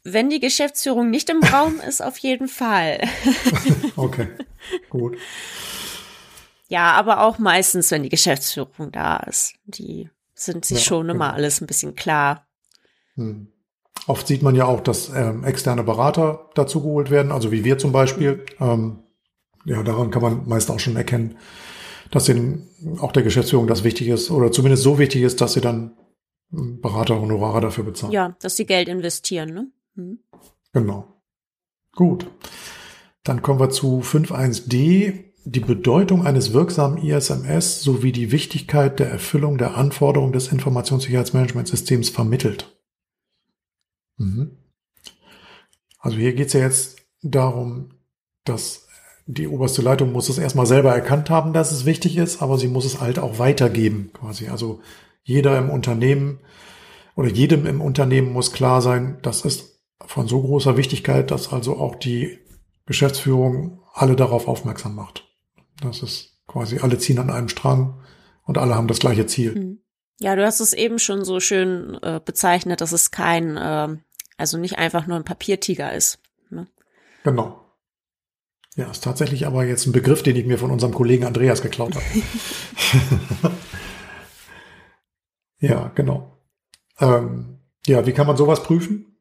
Wenn 0.04 0.30
die 0.30 0.40
Geschäftsführung 0.40 1.10
nicht 1.10 1.28
im 1.30 1.42
Raum 1.42 1.80
ist, 1.88 2.02
auf 2.02 2.18
jeden 2.18 2.48
Fall. 2.48 3.00
okay, 3.96 4.28
gut. 4.88 5.18
Ja, 6.68 6.92
aber 6.92 7.22
auch 7.22 7.38
meistens, 7.38 7.90
wenn 7.90 8.02
die 8.02 8.08
Geschäftsführung 8.08 8.90
da 8.90 9.18
ist. 9.18 9.54
Die 9.66 10.10
sind 10.34 10.64
sich 10.64 10.78
ja, 10.78 10.84
schon 10.84 11.08
immer 11.08 11.26
genau. 11.26 11.36
alles 11.36 11.60
ein 11.60 11.66
bisschen 11.66 11.94
klar. 11.94 12.46
Hm. 13.14 13.48
Oft 14.06 14.26
sieht 14.26 14.42
man 14.42 14.54
ja 14.54 14.66
auch, 14.66 14.80
dass 14.80 15.10
ähm, 15.14 15.44
externe 15.44 15.82
Berater 15.82 16.50
dazu 16.54 16.82
geholt 16.82 17.10
werden, 17.10 17.32
also 17.32 17.50
wie 17.50 17.64
wir 17.64 17.78
zum 17.78 17.92
Beispiel. 17.92 18.44
Ähm, 18.60 19.00
ja, 19.64 19.82
daran 19.82 20.10
kann 20.10 20.22
man 20.22 20.48
meist 20.48 20.70
auch 20.70 20.78
schon 20.78 20.96
erkennen, 20.96 21.38
dass 22.10 22.24
den, 22.24 22.68
auch 23.00 23.12
der 23.12 23.24
Geschäftsführung 23.24 23.66
das 23.66 23.82
wichtig 23.82 24.08
ist 24.08 24.30
oder 24.30 24.52
zumindest 24.52 24.84
so 24.84 24.98
wichtig 24.98 25.22
ist, 25.22 25.40
dass 25.40 25.54
sie 25.54 25.60
dann 25.60 25.96
Berater 26.50 27.20
Honorare 27.20 27.60
dafür 27.60 27.84
bezahlen. 27.84 28.12
Ja, 28.12 28.36
dass 28.40 28.56
sie 28.56 28.66
Geld 28.66 28.88
investieren, 28.88 29.52
ne? 29.52 29.66
Mhm. 29.94 30.20
Genau. 30.72 31.06
Gut. 31.92 32.26
Dann 33.24 33.42
kommen 33.42 33.58
wir 33.58 33.70
zu 33.70 34.00
5.1d, 34.00 35.24
die 35.44 35.60
Bedeutung 35.60 36.26
eines 36.26 36.52
wirksamen 36.52 36.98
ISMS 36.98 37.80
sowie 37.80 38.12
die 38.12 38.32
Wichtigkeit 38.32 38.98
der 38.98 39.10
Erfüllung 39.10 39.58
der 39.58 39.76
Anforderungen 39.76 40.32
des 40.32 40.48
Informationssicherheitsmanagementsystems 40.48 42.10
vermittelt. 42.10 42.76
Mhm. 44.16 44.58
Also 45.98 46.18
hier 46.18 46.34
geht 46.34 46.48
es 46.48 46.52
ja 46.52 46.60
jetzt 46.60 46.98
darum, 47.22 47.90
dass 48.44 48.86
die 49.26 49.48
oberste 49.48 49.82
Leitung 49.82 50.12
muss 50.12 50.28
es 50.28 50.38
erstmal 50.38 50.66
selber 50.66 50.94
erkannt 50.94 51.30
haben, 51.30 51.52
dass 51.52 51.72
es 51.72 51.84
wichtig 51.84 52.16
ist, 52.16 52.42
aber 52.42 52.58
sie 52.58 52.68
muss 52.68 52.84
es 52.84 53.00
halt 53.00 53.18
auch 53.18 53.38
weitergeben, 53.40 54.10
quasi. 54.12 54.48
Also 54.48 54.80
jeder 55.26 55.58
im 55.58 55.70
Unternehmen 55.70 56.38
oder 57.16 57.28
jedem 57.28 57.66
im 57.66 57.80
Unternehmen 57.80 58.32
muss 58.32 58.52
klar 58.52 58.80
sein, 58.80 59.18
das 59.22 59.44
ist 59.44 59.80
von 60.04 60.28
so 60.28 60.40
großer 60.40 60.76
Wichtigkeit, 60.76 61.32
dass 61.32 61.52
also 61.52 61.78
auch 61.78 61.96
die 61.96 62.38
Geschäftsführung 62.86 63.82
alle 63.92 64.14
darauf 64.14 64.46
aufmerksam 64.46 64.94
macht. 64.94 65.28
Das 65.82 66.02
ist 66.02 66.38
quasi, 66.46 66.78
alle 66.78 66.98
ziehen 66.98 67.18
an 67.18 67.30
einem 67.30 67.48
Strang 67.48 68.00
und 68.44 68.56
alle 68.56 68.76
haben 68.76 68.86
das 68.86 69.00
gleiche 69.00 69.26
Ziel. 69.26 69.54
Hm. 69.54 69.80
Ja, 70.20 70.36
du 70.36 70.46
hast 70.46 70.60
es 70.60 70.72
eben 70.72 71.00
schon 71.00 71.24
so 71.24 71.40
schön 71.40 71.98
äh, 72.02 72.20
bezeichnet, 72.24 72.80
dass 72.80 72.92
es 72.92 73.10
kein, 73.10 73.56
äh, 73.56 73.96
also 74.38 74.58
nicht 74.58 74.78
einfach 74.78 75.08
nur 75.08 75.16
ein 75.16 75.24
Papiertiger 75.24 75.92
ist. 75.92 76.20
Ne? 76.50 76.68
Genau. 77.24 77.60
Ja, 78.76 78.90
ist 78.90 79.02
tatsächlich 79.02 79.46
aber 79.46 79.64
jetzt 79.64 79.86
ein 79.86 79.92
Begriff, 79.92 80.22
den 80.22 80.36
ich 80.36 80.46
mir 80.46 80.58
von 80.58 80.70
unserem 80.70 80.94
Kollegen 80.94 81.24
Andreas 81.24 81.62
geklaut 81.62 81.96
habe. 81.96 82.04
ja, 85.58 85.90
genau. 85.94 86.36
Ähm, 87.00 87.58
ja, 87.86 88.06
wie 88.06 88.12
kann 88.12 88.26
man 88.26 88.36
sowas 88.36 88.62
prüfen? 88.62 89.16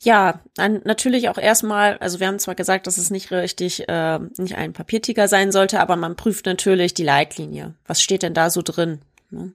Ja, 0.00 0.40
dann 0.54 0.80
natürlich 0.84 1.28
auch 1.28 1.38
erstmal, 1.38 1.98
also 1.98 2.20
wir 2.20 2.28
haben 2.28 2.38
zwar 2.38 2.54
gesagt, 2.54 2.86
dass 2.86 2.98
es 2.98 3.10
nicht 3.10 3.32
richtig, 3.32 3.88
äh, 3.88 4.20
nicht 4.38 4.56
ein 4.56 4.72
Papiertiger 4.72 5.26
sein 5.26 5.50
sollte, 5.50 5.80
aber 5.80 5.96
man 5.96 6.14
prüft 6.14 6.46
natürlich 6.46 6.94
die 6.94 7.02
Leitlinie. 7.02 7.74
Was 7.84 8.00
steht 8.00 8.22
denn 8.22 8.34
da 8.34 8.50
so 8.50 8.62
drin? 8.62 9.00
Ne? 9.30 9.52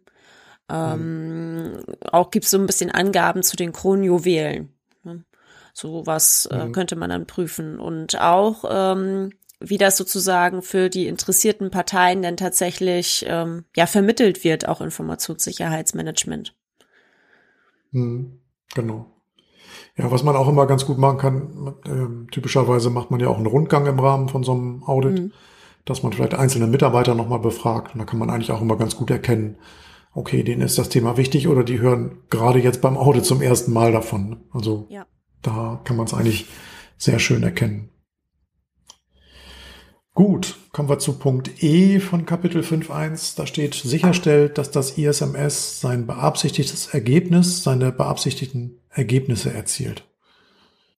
Ähm, 0.69 1.72
mhm. 1.72 1.83
Auch 2.12 2.29
gibt 2.29 2.45
es 2.45 2.51
so 2.51 2.57
ein 2.57 2.65
bisschen 2.65 2.91
Angaben 2.91 3.41
zu 3.41 3.55
den 3.55 3.72
Kronjuwelen. 3.72 4.74
Ne? 5.03 5.24
So 5.74 6.05
was 6.05 6.45
äh, 6.48 6.65
mhm. 6.65 6.72
könnte 6.74 6.98
man 6.98 7.10
dann 7.10 7.25
prüfen. 7.25 7.79
Und 7.79 8.19
auch, 8.19 8.65
ähm, 8.69 9.31
wie 9.63 9.77
das 9.77 9.98
sozusagen 9.98 10.62
für 10.62 10.89
die 10.89 11.08
interessierten 11.08 11.72
Parteien 11.72 12.22
denn 12.22 12.38
tatsächlich 12.38 13.25
ähm, 13.27 13.65
ja 13.75 13.88
vermittelt 13.88 14.43
wird, 14.43 14.67
auch 14.67 14.82
Informationssicherheitsmanagement. 14.82 16.53
Mhm. 17.91 18.39
Genau. 18.75 19.05
Ja, 19.96 20.12
was 20.12 20.24
man 20.24 20.36
auch 20.36 20.50
immer 20.50 20.65
ganz 20.65 20.86
gut 20.86 20.98
machen 20.98 21.17
kann, 21.17 21.75
äh, 21.86 22.32
typischerweise 22.32 22.89
macht 22.89 23.12
man 23.12 23.20
ja 23.20 23.27
auch 23.27 23.38
einen 23.38 23.46
Rundgang 23.46 23.86
im 23.86 24.00
Rahmen 24.00 24.27
von 24.27 24.43
so 24.43 24.51
einem 24.53 24.84
Audit, 24.84 25.20
mhm. 25.20 25.32
dass 25.86 26.03
man 26.03 26.12
vielleicht 26.12 26.34
einzelne 26.34 26.67
Mitarbeiter 26.67 27.15
nochmal 27.15 27.39
befragt. 27.39 27.93
Und 27.93 28.00
da 28.00 28.05
kann 28.05 28.20
man 28.20 28.29
eigentlich 28.29 28.51
auch 28.51 28.62
immer 28.62 28.75
ganz 28.75 28.96
gut 28.96 29.12
erkennen, 29.12 29.58
okay, 30.13 30.43
denen 30.43 30.62
ist 30.62 30.77
das 30.77 30.89
Thema 30.89 31.17
wichtig 31.17 31.48
oder 31.48 31.63
die 31.63 31.79
hören 31.79 32.17
gerade 32.29 32.60
jetzt 32.60 32.82
beim 32.82 32.98
Audit 32.98 33.25
zum 33.25 33.41
ersten 33.41 33.72
Mal 33.72 33.91
davon. 33.91 34.41
Also 34.51 34.88
ja. 34.89 35.05
da 35.41 35.79
kann 35.84 35.96
man 35.96 36.08
es 36.08 36.13
eigentlich 36.13 36.48
sehr 36.98 37.20
schön 37.20 37.43
erkennen. 37.43 37.89
Gut, 40.15 40.58
kommen 40.72 40.89
wir 40.89 41.00
zu 41.00 41.17
Punkt 41.17 41.63
E 41.63 42.00
von 42.00 42.27
Kapitel 42.27 42.62
5.1. 42.62 43.36
Da 43.36 43.48
steht, 43.48 43.74
sicherstellt, 43.74 44.60
dass 44.60 44.70
das 44.70 44.96
ISMS 44.96 45.82
sein 45.82 46.05
beabsichtigtes 46.05 46.93
Ergebnis, 46.93 47.63
seine 47.63 47.91
beabsichtigten 47.91 48.79
Ergebnisse 48.91 49.51
erzielt. 49.51 50.03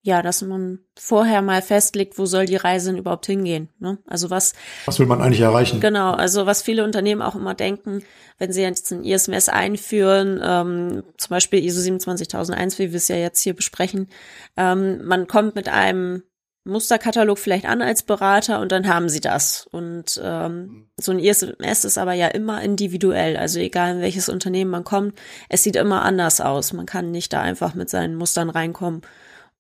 Ja, 0.01 0.21
dass 0.21 0.41
man 0.41 0.79
vorher 0.99 1.41
mal 1.41 1.61
festlegt, 1.61 2.19
wo 2.19 2.25
soll 2.25 2.45
die 2.45 2.57
Reise 2.57 2.91
denn 2.91 2.99
überhaupt 2.99 3.25
hingehen. 3.25 3.69
Ne? 3.79 3.99
Also 4.05 4.29
was. 4.29 4.53
Was 4.85 4.99
will 4.99 5.07
man 5.07 5.21
eigentlich 5.21 5.39
erreichen? 5.39 5.79
Genau, 5.79 6.11
also 6.11 6.45
was 6.45 6.61
viele 6.61 6.83
Unternehmen 6.83 7.21
auch 7.21 7.35
immer 7.35 7.55
denken, 7.55 8.03
wenn 8.37 8.51
sie 8.51 8.61
jetzt 8.61 8.91
ein 8.91 9.05
ISMS 9.05 9.47
einführen, 9.47 10.41
ähm, 10.43 11.03
zum 11.17 11.29
Beispiel 11.29 11.63
ISO 11.63 11.81
27001, 11.81 12.79
wie 12.79 12.91
wir 12.91 12.97
es 12.97 13.07
ja 13.07 13.15
jetzt 13.15 13.41
hier 13.41 13.55
besprechen, 13.55 14.09
ähm, 14.57 15.03
man 15.05 15.25
kommt 15.25 15.55
mit 15.55 15.69
einem 15.69 16.21
Musterkatalog 16.65 17.37
vielleicht 17.37 17.65
an 17.65 17.81
als 17.81 18.03
Berater 18.03 18.59
und 18.59 18.71
dann 18.71 18.87
haben 18.87 19.07
sie 19.07 19.21
das. 19.21 19.67
Und 19.71 20.19
ähm, 20.23 20.87
so 20.97 21.11
ein 21.11 21.19
ISMS 21.19 21.85
ist 21.85 21.97
aber 21.97 22.13
ja 22.13 22.27
immer 22.27 22.61
individuell. 22.61 23.37
Also 23.37 23.59
egal 23.59 23.95
in 23.95 24.01
welches 24.01 24.29
Unternehmen 24.29 24.71
man 24.71 24.83
kommt, 24.83 25.17
es 25.47 25.63
sieht 25.63 25.75
immer 25.75 26.01
anders 26.01 26.41
aus. 26.41 26.73
Man 26.73 26.87
kann 26.87 27.11
nicht 27.11 27.31
da 27.33 27.41
einfach 27.41 27.75
mit 27.75 27.89
seinen 27.89 28.15
Mustern 28.15 28.49
reinkommen 28.49 29.01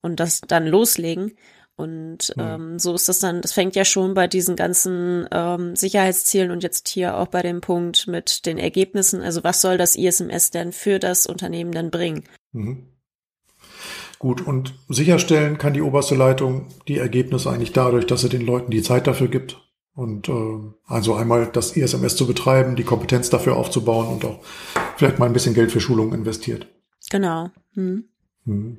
und 0.01 0.19
das 0.19 0.41
dann 0.41 0.65
loslegen. 0.65 1.33
Und 1.77 2.33
ähm, 2.37 2.79
so 2.79 2.93
ist 2.95 3.09
das 3.09 3.19
dann, 3.19 3.41
das 3.41 3.51
fängt 3.51 3.75
ja 3.75 3.83
schon 3.83 4.13
bei 4.13 4.27
diesen 4.27 4.55
ganzen 4.55 5.27
ähm, 5.31 5.75
Sicherheitszielen 5.75 6.51
und 6.51 6.63
jetzt 6.63 6.87
hier 6.87 7.17
auch 7.17 7.27
bei 7.27 7.41
dem 7.41 7.59
Punkt 7.59 8.07
mit 8.07 8.45
den 8.45 8.57
Ergebnissen. 8.57 9.21
Also 9.21 9.43
was 9.43 9.61
soll 9.61 9.77
das 9.77 9.95
ISMS 9.95 10.51
denn 10.51 10.71
für 10.71 10.99
das 10.99 11.27
Unternehmen 11.27 11.73
dann 11.73 11.91
bringen? 11.91 12.23
Mhm. 12.53 12.94
Gut, 14.19 14.45
und 14.45 14.73
sicherstellen 14.87 15.57
kann 15.57 15.73
die 15.73 15.81
oberste 15.81 16.15
Leitung 16.15 16.67
die 16.87 16.97
Ergebnisse 16.97 17.49
eigentlich 17.49 17.73
dadurch, 17.73 18.05
dass 18.07 18.21
sie 18.21 18.29
den 18.29 18.45
Leuten 18.45 18.71
die 18.71 18.81
Zeit 18.81 19.07
dafür 19.07 19.27
gibt. 19.27 19.61
Und 19.93 20.27
äh, 20.27 20.59
also 20.85 21.15
einmal 21.15 21.47
das 21.47 21.75
ISMS 21.75 22.15
zu 22.15 22.27
betreiben, 22.27 22.75
die 22.75 22.83
Kompetenz 22.83 23.29
dafür 23.29 23.55
aufzubauen 23.55 24.07
und 24.07 24.25
auch 24.25 24.39
vielleicht 24.97 25.19
mal 25.19 25.25
ein 25.25 25.33
bisschen 25.33 25.53
Geld 25.53 25.71
für 25.71 25.79
Schulungen 25.79 26.13
investiert. 26.13 26.67
Genau. 27.09 27.49
Hm. 27.75 28.05
Hm. 28.45 28.77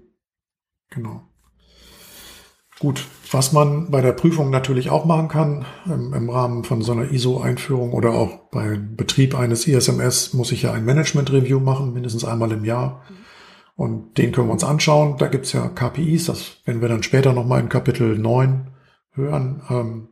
Genau. 0.90 1.22
Gut, 2.78 3.06
was 3.32 3.52
man 3.52 3.90
bei 3.90 4.02
der 4.02 4.12
Prüfung 4.12 4.50
natürlich 4.50 4.90
auch 4.90 5.06
machen 5.06 5.28
kann, 5.28 5.64
im, 5.86 6.12
im 6.12 6.28
Rahmen 6.28 6.62
von 6.64 6.82
so 6.82 6.92
einer 6.92 7.10
ISO-Einführung 7.10 7.94
oder 7.94 8.12
auch 8.12 8.50
beim 8.50 8.96
Betrieb 8.96 9.34
eines 9.34 9.66
ISMS 9.66 10.34
muss 10.34 10.52
ich 10.52 10.62
ja 10.62 10.72
ein 10.72 10.84
Management-Review 10.84 11.58
machen, 11.58 11.94
mindestens 11.94 12.26
einmal 12.26 12.52
im 12.52 12.66
Jahr. 12.66 13.02
Mhm. 13.08 13.25
Und 13.76 14.16
den 14.16 14.32
können 14.32 14.48
wir 14.48 14.52
uns 14.52 14.64
anschauen. 14.64 15.18
Da 15.18 15.28
gibt's 15.28 15.52
ja 15.52 15.68
KPIs, 15.68 16.26
das 16.26 16.56
werden 16.64 16.80
wir 16.80 16.88
dann 16.88 17.02
später 17.02 17.32
nochmal 17.32 17.60
in 17.60 17.68
Kapitel 17.68 18.18
9 18.18 18.70
hören. 19.12 19.62
Ähm, 19.68 20.08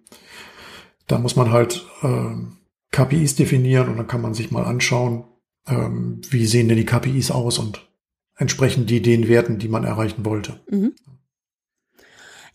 da 1.06 1.18
muss 1.18 1.37
man 1.37 1.50
halt 1.50 1.87
ähm, 2.02 2.59
KPIs 2.90 3.37
definieren 3.37 3.88
und 3.88 3.97
dann 3.97 4.06
kann 4.06 4.21
man 4.23 4.35
sich 4.35 4.50
mal 4.50 4.64
anschauen, 4.64 5.25
ähm, 5.66 6.21
wie 6.28 6.47
sehen 6.47 6.68
denn 6.68 6.76
die 6.76 6.87
KPIs 6.87 7.30
aus 7.30 7.59
und 7.59 7.88
entsprechen 8.37 8.87
die 8.87 9.00
den 9.00 9.28
Werten, 9.28 9.59
die 9.59 9.68
man 9.68 9.85
erreichen 9.85 10.25
wollte. 10.25 10.61
Mhm. 10.71 10.94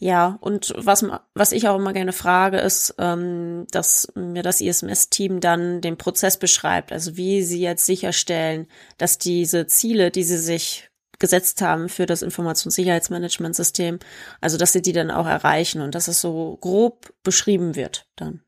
Ja, 0.01 0.37
und 0.39 0.73
was, 0.77 1.05
was 1.33 1.51
ich 1.51 1.67
auch 1.67 1.77
immer 1.77 1.91
gerne 1.91 2.13
frage, 2.13 2.57
ist, 2.59 2.95
ähm, 2.99 3.67
dass 3.71 4.09
mir 4.15 4.43
das 4.43 4.61
ISMS-Team 4.61 5.41
dann 5.41 5.81
den 5.81 5.97
Prozess 5.97 6.37
beschreibt, 6.37 6.93
also 6.93 7.17
wie 7.17 7.41
sie 7.43 7.59
jetzt 7.59 7.85
sicherstellen, 7.85 8.67
dass 8.97 9.17
diese 9.17 9.67
Ziele, 9.67 10.09
die 10.09 10.23
sie 10.23 10.37
sich 10.37 10.89
gesetzt 11.19 11.61
haben 11.61 11.89
für 11.89 12.05
das 12.05 12.21
Informationssicherheitsmanagementsystem. 12.21 13.99
Also, 14.41 14.57
dass 14.57 14.73
sie 14.73 14.81
die 14.81 14.93
dann 14.93 15.11
auch 15.11 15.27
erreichen 15.27 15.81
und 15.81 15.95
dass 15.95 16.07
es 16.07 16.21
so 16.21 16.57
grob 16.61 17.13
beschrieben 17.23 17.75
wird 17.75 18.07
dann. 18.15 18.41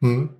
Mhm. 0.00 0.34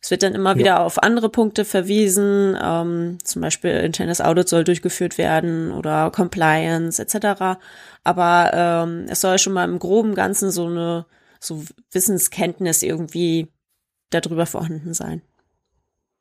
Es 0.00 0.10
wird 0.10 0.22
dann 0.22 0.34
immer 0.34 0.52
ja. 0.52 0.58
wieder 0.58 0.80
auf 0.80 1.02
andere 1.02 1.28
Punkte 1.28 1.64
verwiesen, 1.64 2.56
ähm, 2.60 3.18
zum 3.24 3.42
Beispiel 3.42 3.72
internes 3.72 4.20
Audit 4.20 4.48
soll 4.48 4.62
durchgeführt 4.64 5.18
werden 5.18 5.72
oder 5.72 6.10
Compliance 6.12 7.02
etc. 7.02 7.58
Aber 8.04 8.50
ähm, 8.54 9.06
es 9.08 9.20
soll 9.20 9.38
schon 9.38 9.54
mal 9.54 9.68
im 9.68 9.78
groben 9.78 10.14
Ganzen 10.14 10.50
so 10.50 10.66
eine 10.66 11.06
so 11.40 11.64
Wissenskenntnis 11.90 12.82
irgendwie 12.82 13.48
darüber 14.10 14.46
vorhanden 14.46 14.94
sein. 14.94 15.22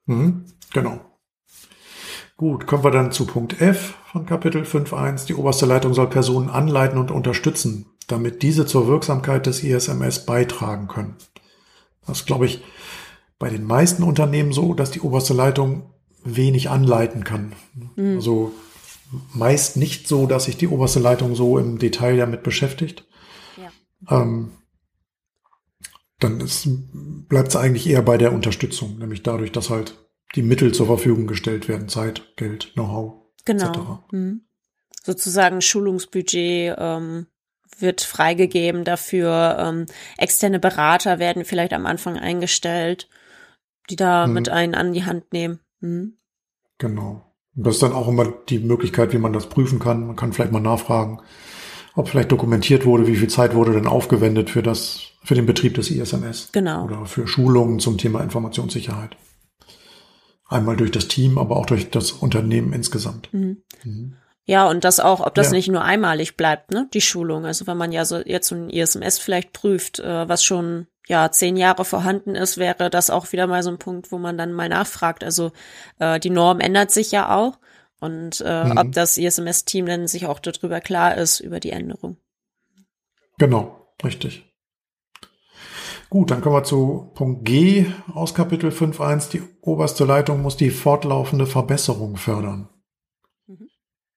Mhm, 0.05 0.45
genau. 0.73 0.99
Gut, 2.37 2.67
kommen 2.67 2.83
wir 2.83 2.91
dann 2.91 3.11
zu 3.11 3.25
Punkt 3.25 3.59
F 3.61 3.95
von 4.11 4.27
Kapitel 4.27 4.61
5.1. 4.61 5.25
Die 5.25 5.33
oberste 5.33 5.65
Leitung 5.65 5.95
soll 5.95 6.07
Personen 6.07 6.49
anleiten 6.49 6.99
und 6.99 7.09
unterstützen, 7.09 7.87
damit 8.05 8.43
diese 8.43 8.67
zur 8.67 8.87
Wirksamkeit 8.87 9.47
des 9.47 9.63
ISMS 9.63 10.27
beitragen 10.27 10.87
können. 10.87 11.15
Das 12.05 12.19
ist, 12.19 12.27
glaube 12.27 12.45
ich, 12.45 12.63
bei 13.39 13.49
den 13.49 13.63
meisten 13.63 14.03
Unternehmen 14.03 14.53
so, 14.53 14.75
dass 14.75 14.91
die 14.91 15.01
oberste 15.01 15.33
Leitung 15.33 15.89
wenig 16.23 16.69
anleiten 16.69 17.23
kann. 17.23 17.53
Mhm. 17.95 18.17
Also 18.17 18.51
meist 19.33 19.75
nicht 19.75 20.07
so, 20.07 20.27
dass 20.27 20.45
sich 20.45 20.57
die 20.57 20.67
oberste 20.67 20.99
Leitung 20.99 21.35
so 21.35 21.57
im 21.57 21.79
Detail 21.79 22.17
damit 22.17 22.43
beschäftigt. 22.43 23.07
Ja. 23.57 24.21
Ähm, 24.21 24.51
dann 26.19 26.37
bleibt 27.27 27.49
es 27.49 27.55
eigentlich 27.55 27.89
eher 27.89 28.03
bei 28.03 28.19
der 28.19 28.31
Unterstützung, 28.31 28.99
nämlich 28.99 29.23
dadurch, 29.23 29.51
dass 29.51 29.71
halt 29.71 30.06
die 30.35 30.43
Mittel 30.43 30.73
zur 30.73 30.87
Verfügung 30.87 31.27
gestellt 31.27 31.67
werden, 31.67 31.89
Zeit, 31.89 32.35
Geld, 32.35 32.73
Know-how. 32.73 33.13
Genau. 33.45 34.03
Mhm. 34.11 34.41
Sozusagen 35.03 35.61
Schulungsbudget 35.61 36.75
ähm, 36.77 37.27
wird 37.79 38.01
freigegeben 38.01 38.83
dafür. 38.83 39.57
Ähm, 39.59 39.85
externe 40.17 40.59
Berater 40.59 41.19
werden 41.19 41.45
vielleicht 41.45 41.73
am 41.73 41.85
Anfang 41.85 42.17
eingestellt, 42.17 43.07
die 43.89 43.95
da 43.95 44.27
mhm. 44.27 44.33
mit 44.33 44.49
einen 44.49 44.75
an 44.75 44.93
die 44.93 45.05
Hand 45.05 45.31
nehmen. 45.31 45.59
Mhm. 45.79 46.17
Genau. 46.77 47.23
Und 47.55 47.65
das 47.65 47.75
ist 47.75 47.83
dann 47.83 47.93
auch 47.93 48.07
immer 48.07 48.31
die 48.49 48.59
Möglichkeit, 48.59 49.13
wie 49.13 49.17
man 49.17 49.33
das 49.33 49.47
prüfen 49.47 49.79
kann. 49.79 50.05
Man 50.05 50.15
kann 50.15 50.33
vielleicht 50.33 50.51
mal 50.51 50.59
nachfragen, 50.59 51.21
ob 51.95 52.09
vielleicht 52.09 52.31
dokumentiert 52.31 52.85
wurde, 52.85 53.07
wie 53.07 53.15
viel 53.15 53.29
Zeit 53.29 53.55
wurde 53.55 53.73
denn 53.73 53.87
aufgewendet 53.87 54.51
für 54.51 54.61
das, 54.61 54.99
für 55.23 55.33
den 55.33 55.47
Betrieb 55.47 55.73
des 55.73 55.89
ISMS. 55.89 56.49
Genau. 56.51 56.85
Oder 56.85 57.05
für 57.05 57.27
Schulungen 57.27 57.79
zum 57.79 57.97
Thema 57.97 58.21
Informationssicherheit. 58.21 59.15
Einmal 60.49 60.77
durch 60.77 60.91
das 60.91 61.07
Team, 61.07 61.37
aber 61.37 61.57
auch 61.57 61.65
durch 61.65 61.91
das 61.91 62.11
Unternehmen 62.11 62.73
insgesamt. 62.73 63.33
Mhm. 63.33 63.63
Mhm. 63.83 64.15
Ja, 64.45 64.69
und 64.69 64.85
das 64.85 65.01
auch, 65.01 65.19
ob 65.19 65.35
das 65.35 65.47
ja. 65.47 65.53
nicht 65.53 65.67
nur 65.67 65.83
einmalig 65.83 66.37
bleibt, 66.37 66.71
ne, 66.71 66.87
die 66.93 67.01
Schulung. 67.01 67.45
Also 67.45 67.67
wenn 67.67 67.75
man 67.75 67.91
ja 67.91 68.05
so 68.05 68.19
jetzt 68.19 68.47
so 68.47 68.55
ein 68.55 68.69
ISMS 68.69 69.19
vielleicht 69.19 69.51
prüft, 69.51 69.99
äh, 69.99 70.29
was 70.29 70.41
schon 70.43 70.87
ja 71.05 71.29
zehn 71.31 71.57
Jahre 71.57 71.83
vorhanden 71.83 72.33
ist, 72.33 72.57
wäre 72.57 72.89
das 72.89 73.09
auch 73.09 73.33
wieder 73.33 73.47
mal 73.47 73.61
so 73.61 73.71
ein 73.71 73.77
Punkt, 73.77 74.11
wo 74.11 74.17
man 74.17 74.37
dann 74.37 74.53
mal 74.53 74.69
nachfragt. 74.69 75.25
Also 75.25 75.51
äh, 75.99 76.17
die 76.21 76.29
Norm 76.29 76.61
ändert 76.61 76.91
sich 76.91 77.11
ja 77.11 77.35
auch 77.35 77.59
und 77.99 78.41
äh, 78.45 78.63
mhm. 78.63 78.77
ob 78.77 78.91
das 78.93 79.17
ISMS-Team 79.17 79.85
dann 79.85 80.07
sich 80.07 80.27
auch 80.27 80.39
darüber 80.39 80.79
klar 80.79 81.15
ist 81.17 81.41
über 81.41 81.59
die 81.59 81.71
Änderung. 81.71 82.15
Genau, 83.37 83.89
richtig. 84.01 84.45
Gut, 86.09 86.31
dann 86.31 86.41
kommen 86.41 86.55
wir 86.55 86.63
zu 86.63 87.11
Punkt 87.15 87.43
G 87.43 87.85
aus 88.13 88.33
Kapitel 88.33 88.69
5.1. 88.69 89.31
Die 89.31 89.41
oberste 89.61 90.05
Leitung 90.05 90.41
muss 90.41 90.55
die 90.55 90.69
fortlaufende 90.69 91.45
Verbesserung 91.45 92.15
fördern. 92.15 92.69
Mhm. 93.45 93.67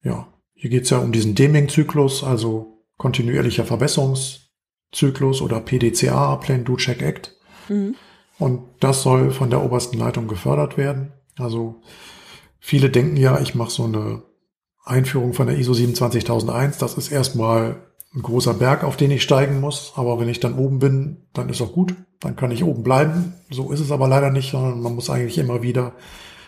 Ja, 0.03 0.33
hier 0.55 0.71
geht 0.71 0.85
es 0.85 0.91
ja 0.91 0.99
um 0.99 1.11
diesen 1.11 1.35
Deming-Zyklus, 1.35 2.23
also 2.23 2.85
kontinuierlicher 2.97 3.65
Verbesserungszyklus 3.65 5.43
oder 5.43 5.61
PDCA, 5.61 6.37
Plan 6.37 6.65
Do 6.65 6.77
Check 6.77 7.03
Act. 7.03 7.37
Mhm. 7.69 7.97
Und 8.39 8.63
das 8.79 9.03
soll 9.03 9.33
von 9.33 9.51
der 9.51 9.65
obersten 9.65 9.99
Leitung 9.99 10.29
gefördert 10.29 10.77
werden. 10.77 11.13
Also 11.39 11.83
viele 12.61 12.91
denken 12.91 13.17
ja, 13.17 13.41
ich 13.41 13.55
mache 13.55 13.71
so 13.71 13.85
eine 13.85 14.23
Einführung 14.85 15.35
von 15.35 15.49
der 15.49 15.59
ISO 15.59 15.75
27001. 15.75 16.79
Das 16.79 16.95
ist 16.95 17.11
erstmal 17.11 17.90
ein 18.15 18.23
großer 18.23 18.55
Berg, 18.55 18.85
auf 18.85 18.97
den 18.97 19.11
ich 19.11 19.23
steigen 19.23 19.61
muss. 19.61 19.93
Aber 19.97 20.19
wenn 20.19 20.29
ich 20.29 20.41
dann 20.41 20.59
oben 20.59 20.79
bin, 20.79 21.29
dann 21.33 21.49
ist 21.49 21.61
auch 21.61 21.73
gut. 21.73 21.95
Dann 22.19 22.37
kann 22.37 22.51
ich 22.51 22.65
oben 22.65 22.83
bleiben. 22.83 23.35
So 23.51 23.71
ist 23.71 23.81
es 23.81 23.91
aber 23.91 24.09
leider 24.09 24.31
nicht, 24.31 24.51
sondern 24.51 24.81
man 24.81 24.95
muss 24.95 25.11
eigentlich 25.11 25.39
immer 25.39 25.63
wieder 25.63 25.95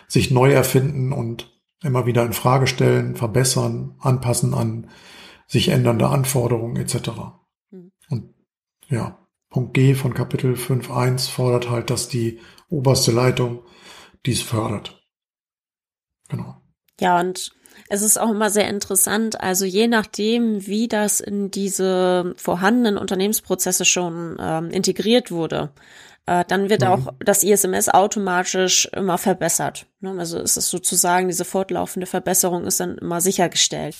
sich 0.07 0.29
neu 0.29 0.51
erfinden 0.51 1.13
und 1.13 1.51
immer 1.83 2.05
wieder 2.05 2.23
in 2.25 2.33
Frage 2.33 2.67
stellen, 2.67 3.15
verbessern, 3.15 3.95
anpassen 3.99 4.53
an 4.53 4.89
sich 5.47 5.69
ändernde 5.69 6.07
Anforderungen 6.07 6.77
etc. 6.77 7.09
Mhm. 7.71 7.91
Und 8.09 8.33
ja, 8.87 9.19
Punkt 9.49 9.73
G 9.73 9.93
von 9.93 10.13
Kapitel 10.13 10.53
5.1 10.53 11.29
fordert 11.29 11.69
halt, 11.69 11.89
dass 11.89 12.07
die 12.07 12.39
oberste 12.69 13.11
Leitung 13.11 13.63
dies 14.25 14.41
fördert. 14.41 15.03
Genau. 16.29 16.61
Ja, 16.99 17.19
und 17.19 17.51
es 17.93 18.01
ist 18.01 18.19
auch 18.19 18.31
immer 18.31 18.49
sehr 18.49 18.67
interessant, 18.69 19.39
also 19.39 19.65
je 19.65 19.87
nachdem, 19.87 20.65
wie 20.65 20.87
das 20.87 21.19
in 21.19 21.51
diese 21.51 22.33
vorhandenen 22.37 22.97
Unternehmensprozesse 22.97 23.85
schon 23.85 24.35
ähm, 24.39 24.71
integriert 24.71 25.29
wurde, 25.29 25.69
äh, 26.25 26.43
dann 26.47 26.71
wird 26.71 26.81
mhm. 26.81 26.87
auch 26.87 27.13
das 27.19 27.43
ISMS 27.43 27.89
automatisch 27.89 28.87
immer 28.95 29.19
verbessert. 29.19 29.85
Ne? 29.99 30.15
Also 30.17 30.39
ist 30.39 30.57
es 30.57 30.71
sozusagen, 30.71 31.27
diese 31.27 31.45
fortlaufende 31.45 32.07
Verbesserung 32.07 32.65
ist 32.65 32.79
dann 32.79 32.97
immer 32.97 33.21
sichergestellt. 33.21 33.95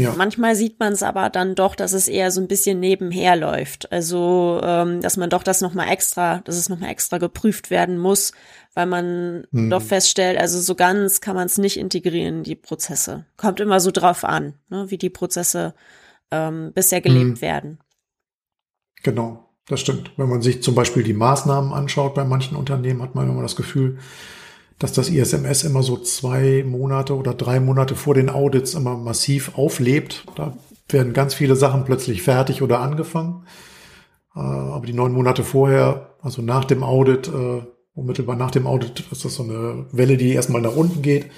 Ja. 0.00 0.14
Manchmal 0.16 0.54
sieht 0.54 0.78
man 0.80 0.92
es 0.92 1.02
aber 1.02 1.30
dann 1.30 1.54
doch, 1.54 1.74
dass 1.74 1.92
es 1.92 2.08
eher 2.08 2.30
so 2.30 2.40
ein 2.40 2.48
bisschen 2.48 2.80
nebenher 2.80 3.36
läuft. 3.36 3.92
Also, 3.92 4.60
ähm, 4.62 5.00
dass 5.00 5.16
man 5.16 5.30
doch 5.30 5.42
das 5.42 5.60
nochmal 5.60 5.88
extra, 5.90 6.38
dass 6.44 6.56
es 6.56 6.68
nochmal 6.68 6.90
extra 6.90 7.18
geprüft 7.18 7.70
werden 7.70 7.98
muss, 7.98 8.32
weil 8.74 8.86
man 8.86 9.46
hm. 9.52 9.70
doch 9.70 9.82
feststellt, 9.82 10.38
also 10.38 10.60
so 10.60 10.74
ganz 10.74 11.20
kann 11.20 11.36
man 11.36 11.46
es 11.46 11.58
nicht 11.58 11.76
integrieren 11.76 12.38
in 12.38 12.42
die 12.44 12.56
Prozesse. 12.56 13.26
Kommt 13.36 13.60
immer 13.60 13.80
so 13.80 13.90
drauf 13.90 14.24
an, 14.24 14.54
ne, 14.68 14.90
wie 14.90 14.98
die 14.98 15.10
Prozesse 15.10 15.74
ähm, 16.30 16.72
bisher 16.74 17.00
gelebt 17.00 17.38
hm. 17.38 17.40
werden. 17.40 17.78
Genau, 19.02 19.48
das 19.66 19.80
stimmt. 19.80 20.12
Wenn 20.16 20.28
man 20.28 20.42
sich 20.42 20.62
zum 20.62 20.74
Beispiel 20.74 21.02
die 21.02 21.14
Maßnahmen 21.14 21.72
anschaut 21.72 22.14
bei 22.14 22.24
manchen 22.24 22.56
Unternehmen, 22.56 23.02
hat 23.02 23.14
man 23.14 23.28
immer 23.28 23.42
das 23.42 23.56
Gefühl, 23.56 23.98
dass 24.80 24.92
das 24.92 25.10
ISMS 25.10 25.62
immer 25.62 25.82
so 25.82 25.98
zwei 25.98 26.64
Monate 26.66 27.14
oder 27.14 27.34
drei 27.34 27.60
Monate 27.60 27.94
vor 27.94 28.14
den 28.14 28.30
Audits 28.30 28.74
immer 28.74 28.96
massiv 28.96 29.56
auflebt. 29.56 30.24
Da 30.36 30.56
werden 30.88 31.12
ganz 31.12 31.34
viele 31.34 31.54
Sachen 31.54 31.84
plötzlich 31.84 32.22
fertig 32.22 32.62
oder 32.62 32.80
angefangen. 32.80 33.44
Äh, 34.34 34.40
aber 34.40 34.86
die 34.86 34.94
neun 34.94 35.12
Monate 35.12 35.44
vorher, 35.44 36.16
also 36.22 36.40
nach 36.40 36.64
dem 36.64 36.82
Audit, 36.82 37.28
äh, 37.28 37.62
unmittelbar 37.92 38.36
nach 38.36 38.50
dem 38.50 38.66
Audit, 38.66 39.04
ist 39.12 39.24
das 39.24 39.34
so 39.34 39.42
eine 39.42 39.86
Welle, 39.92 40.16
die 40.16 40.32
erstmal 40.32 40.62
nach 40.62 40.74
unten 40.74 41.02
geht. 41.02 41.30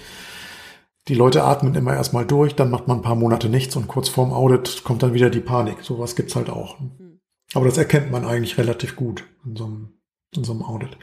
Die 1.08 1.14
Leute 1.14 1.42
atmen 1.42 1.74
immer 1.74 1.94
erstmal 1.94 2.24
durch, 2.24 2.54
dann 2.54 2.70
macht 2.70 2.86
man 2.86 2.98
ein 2.98 3.02
paar 3.02 3.16
Monate 3.16 3.48
nichts 3.48 3.74
und 3.74 3.88
kurz 3.88 4.08
vorm 4.08 4.32
Audit 4.32 4.84
kommt 4.84 5.02
dann 5.02 5.14
wieder 5.14 5.30
die 5.30 5.40
Panik. 5.40 5.82
Sowas 5.82 6.14
gibt's 6.14 6.36
halt 6.36 6.48
auch. 6.48 6.78
Hm. 6.78 7.18
Aber 7.54 7.64
das 7.64 7.76
erkennt 7.76 8.12
man 8.12 8.24
eigentlich 8.24 8.56
relativ 8.56 8.94
gut 8.94 9.24
in 9.44 9.56
so 9.56 9.64
einem, 9.64 9.88
in 10.36 10.44
so 10.44 10.52
einem 10.52 10.62
Audit. 10.62 10.96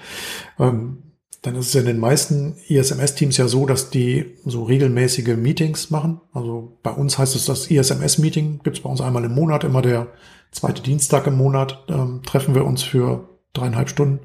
Ähm, 0.58 1.09
dann 1.42 1.56
ist 1.56 1.70
es 1.70 1.76
in 1.76 1.86
den 1.86 2.00
meisten 2.00 2.56
ISMS-Teams 2.68 3.38
ja 3.38 3.48
so, 3.48 3.66
dass 3.66 3.90
die 3.90 4.36
so 4.46 4.64
regelmäßige 4.64 5.38
Meetings 5.38 5.90
machen. 5.90 6.20
Also 6.34 6.78
bei 6.84 6.92
uns 6.92 7.18
heißt 7.18 7.36
es 7.36 7.46
das 7.46 7.72
ISMS-Meeting, 7.72 8.60
gibt 8.64 8.78
es 8.78 8.84
bei 8.84 8.90
uns 8.90 9.00
einmal 9.00 9.24
im 9.24 9.34
Monat, 9.34 9.64
immer 9.64 9.82
der 9.82 10.08
zweite 10.52 10.82
Dienstag 10.82 11.28
im 11.28 11.38
Monat, 11.38 11.86
ähm, 11.88 12.22
treffen 12.26 12.56
wir 12.56 12.66
uns 12.66 12.84
für 12.84 13.30
dreieinhalb 13.54 13.90
Stunden 13.90 14.20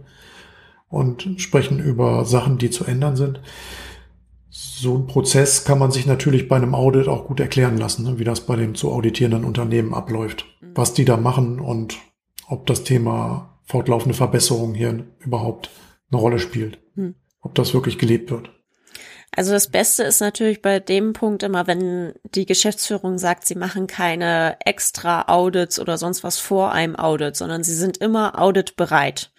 und 0.88 1.29
sprechen 1.37 1.79
über 1.79 2.24
Sachen, 2.24 2.59
die 2.59 2.70
zu 2.70 2.85
ändern 2.85 3.16
sind. 3.16 3.40
So 4.50 4.96
ein 4.96 5.07
Prozess 5.07 5.64
kann 5.64 5.79
man 5.79 5.90
sich 5.90 6.07
natürlich 6.07 6.48
bei 6.48 6.57
einem 6.57 6.74
Audit 6.74 7.09
auch 7.09 7.26
gut 7.26 7.40
erklären 7.40 7.76
lassen, 7.76 8.05
ne, 8.05 8.18
wie 8.18 8.24
das 8.24 8.40
bei 8.40 8.57
dem 8.57 8.74
zu 8.74 8.90
auditierenden 8.90 9.44
Unternehmen 9.44 9.94
abläuft, 9.94 10.46
was 10.74 10.94
die 10.94 11.05
da 11.05 11.16
machen 11.16 11.61
und 11.61 11.98
ob 12.48 12.66
das 12.66 12.83
Thema 12.85 13.59
fortlaufende 13.64 14.14
Verbesserung 14.14 14.74
hier 14.74 15.05
überhaupt 15.20 15.70
eine 16.14 16.20
Rolle 16.20 16.38
spielt. 16.38 16.79
Hm. 16.94 17.14
Ob 17.40 17.55
das 17.55 17.74
wirklich 17.74 17.98
gelebt 17.98 18.31
wird. 18.31 18.50
Also 19.37 19.53
das 19.53 19.68
Beste 19.68 20.05
ist 20.05 20.20
natürlich 20.20 20.62
bei 20.62 20.79
dem 20.79 21.12
Punkt 21.12 21.42
immer, 21.42 21.66
wenn 21.66 22.14
die 22.22 22.46
Geschäftsführung 22.46 23.18
sagt, 23.18 23.46
sie 23.46 23.57
machen 23.57 23.87
keine 23.87 24.57
extra 24.64 25.24
Audits 25.29 25.81
oder 25.81 25.98
sonst 25.98 26.22
was 26.22 26.38
vor 26.38 26.72
einem 26.72 26.94
Audit, 26.94 27.37
sondern 27.37 27.64
sie 27.64 27.74
sind 27.74 27.96
immer 27.96 28.40
auditbereit. 28.40 29.33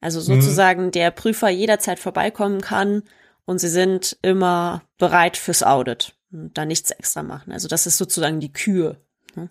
Also 0.00 0.20
mhm. 0.20 0.40
sozusagen 0.40 0.86
mhm. 0.86 0.90
der 0.90 1.10
Prüfer 1.10 1.48
jederzeit 1.48 1.98
vorbeikommen 1.98 2.60
kann 2.60 3.02
und 3.46 3.58
sie 3.58 3.68
sind 3.68 4.18
immer 4.22 4.82
bereit 4.98 5.38
fürs 5.38 5.62
Audit 5.62 6.14
und 6.30 6.56
da 6.58 6.66
nichts 6.66 6.90
extra 6.90 7.22
machen. 7.22 7.52
Also 7.52 7.68
das 7.68 7.86
ist 7.86 7.96
sozusagen 7.96 8.40
die 8.40 8.52
Kür. 8.52 9.00
Ne? 9.34 9.48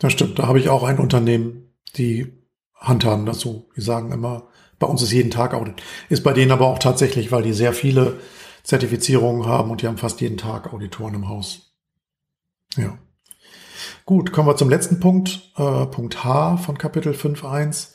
Das 0.00 0.12
stimmt. 0.12 0.38
Da 0.38 0.48
habe 0.48 0.58
ich 0.58 0.68
auch 0.68 0.82
ein 0.82 0.98
Unternehmen, 0.98 1.72
die 1.96 2.32
handhaben 2.74 3.24
das 3.24 3.40
so. 3.40 3.68
Die 3.76 3.80
sagen 3.80 4.10
immer, 4.10 4.48
bei 4.78 4.86
uns 4.86 5.02
ist 5.02 5.12
jeden 5.12 5.30
Tag 5.30 5.54
Audit. 5.54 5.82
Ist 6.08 6.24
bei 6.24 6.32
denen 6.32 6.52
aber 6.52 6.66
auch 6.66 6.78
tatsächlich, 6.78 7.32
weil 7.32 7.42
die 7.42 7.52
sehr 7.52 7.72
viele 7.72 8.20
Zertifizierungen 8.62 9.46
haben 9.46 9.70
und 9.70 9.82
die 9.82 9.86
haben 9.86 9.96
fast 9.96 10.20
jeden 10.20 10.36
Tag 10.36 10.72
Auditoren 10.72 11.14
im 11.14 11.28
Haus. 11.28 11.72
Ja. 12.76 12.98
Gut, 14.04 14.32
kommen 14.32 14.48
wir 14.48 14.56
zum 14.56 14.70
letzten 14.70 15.00
Punkt, 15.00 15.52
äh, 15.56 15.86
Punkt 15.86 16.24
H 16.24 16.58
von 16.58 16.78
Kapitel 16.78 17.12
5.1. 17.12 17.92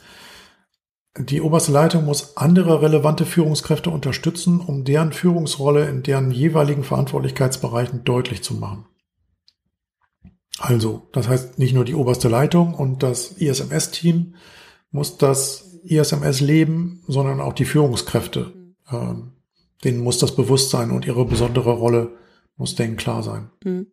Die 1.17 1.41
oberste 1.41 1.73
Leitung 1.73 2.05
muss 2.05 2.37
andere 2.37 2.81
relevante 2.81 3.25
Führungskräfte 3.25 3.89
unterstützen, 3.89 4.61
um 4.61 4.85
deren 4.85 5.11
Führungsrolle 5.11 5.89
in 5.89 6.03
deren 6.03 6.31
jeweiligen 6.31 6.85
Verantwortlichkeitsbereichen 6.85 8.05
deutlich 8.05 8.43
zu 8.43 8.53
machen. 8.53 8.85
Also, 10.57 11.09
das 11.11 11.27
heißt, 11.27 11.59
nicht 11.59 11.73
nur 11.73 11.83
die 11.83 11.95
oberste 11.95 12.29
Leitung 12.29 12.73
und 12.73 13.03
das 13.03 13.31
ISMS-Team 13.31 14.35
muss 14.91 15.17
das 15.17 15.70
ISMS 15.83 16.41
leben, 16.41 17.03
sondern 17.07 17.41
auch 17.41 17.53
die 17.53 17.65
Führungskräfte. 17.65 18.53
Ähm, 18.91 19.33
denen 19.83 19.99
muss 19.99 20.19
das 20.19 20.35
Bewusstsein 20.35 20.91
und 20.91 21.05
ihre 21.05 21.25
besondere 21.25 21.71
Rolle 21.71 22.11
muss 22.57 22.75
denen 22.75 22.97
klar 22.97 23.23
sein. 23.23 23.49
Mhm. 23.63 23.87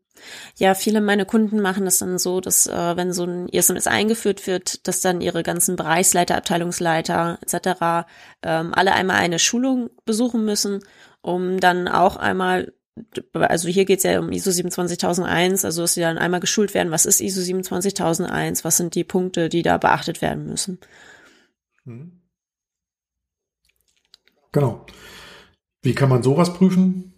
Ja, 0.56 0.74
viele 0.74 1.00
meiner 1.00 1.24
Kunden 1.24 1.60
machen 1.60 1.84
das 1.84 1.98
dann 1.98 2.18
so, 2.18 2.40
dass 2.40 2.66
äh, 2.66 2.96
wenn 2.96 3.12
so 3.12 3.24
ein 3.24 3.48
ISMS 3.48 3.86
eingeführt 3.86 4.46
wird, 4.46 4.86
dass 4.88 5.00
dann 5.00 5.20
ihre 5.20 5.42
ganzen 5.42 5.76
Bereichsleiter, 5.76 6.36
Abteilungsleiter 6.36 7.38
etc. 7.40 8.08
Ähm, 8.42 8.74
alle 8.74 8.92
einmal 8.92 9.16
eine 9.16 9.38
Schulung 9.38 9.90
besuchen 10.04 10.44
müssen, 10.44 10.80
um 11.22 11.60
dann 11.60 11.88
auch 11.88 12.16
einmal 12.16 12.72
also 13.32 13.68
hier 13.68 13.84
geht 13.84 13.98
es 13.98 14.04
ja 14.04 14.18
um 14.18 14.32
ISO 14.32 14.50
27001, 14.50 15.64
also 15.64 15.82
dass 15.82 15.94
sie 15.94 16.00
dann 16.00 16.18
einmal 16.18 16.40
geschult 16.40 16.74
werden, 16.74 16.90
was 16.90 17.06
ist 17.06 17.20
ISO 17.20 17.42
27001, 17.42 18.64
was 18.64 18.76
sind 18.76 18.96
die 18.96 19.04
Punkte, 19.04 19.48
die 19.48 19.62
da 19.62 19.78
beachtet 19.78 20.20
werden 20.20 20.46
müssen. 20.46 20.80
Mhm. 21.88 22.20
Genau. 24.52 24.86
Wie 25.82 25.94
kann 25.94 26.08
man 26.08 26.22
sowas 26.22 26.54
prüfen? 26.54 27.14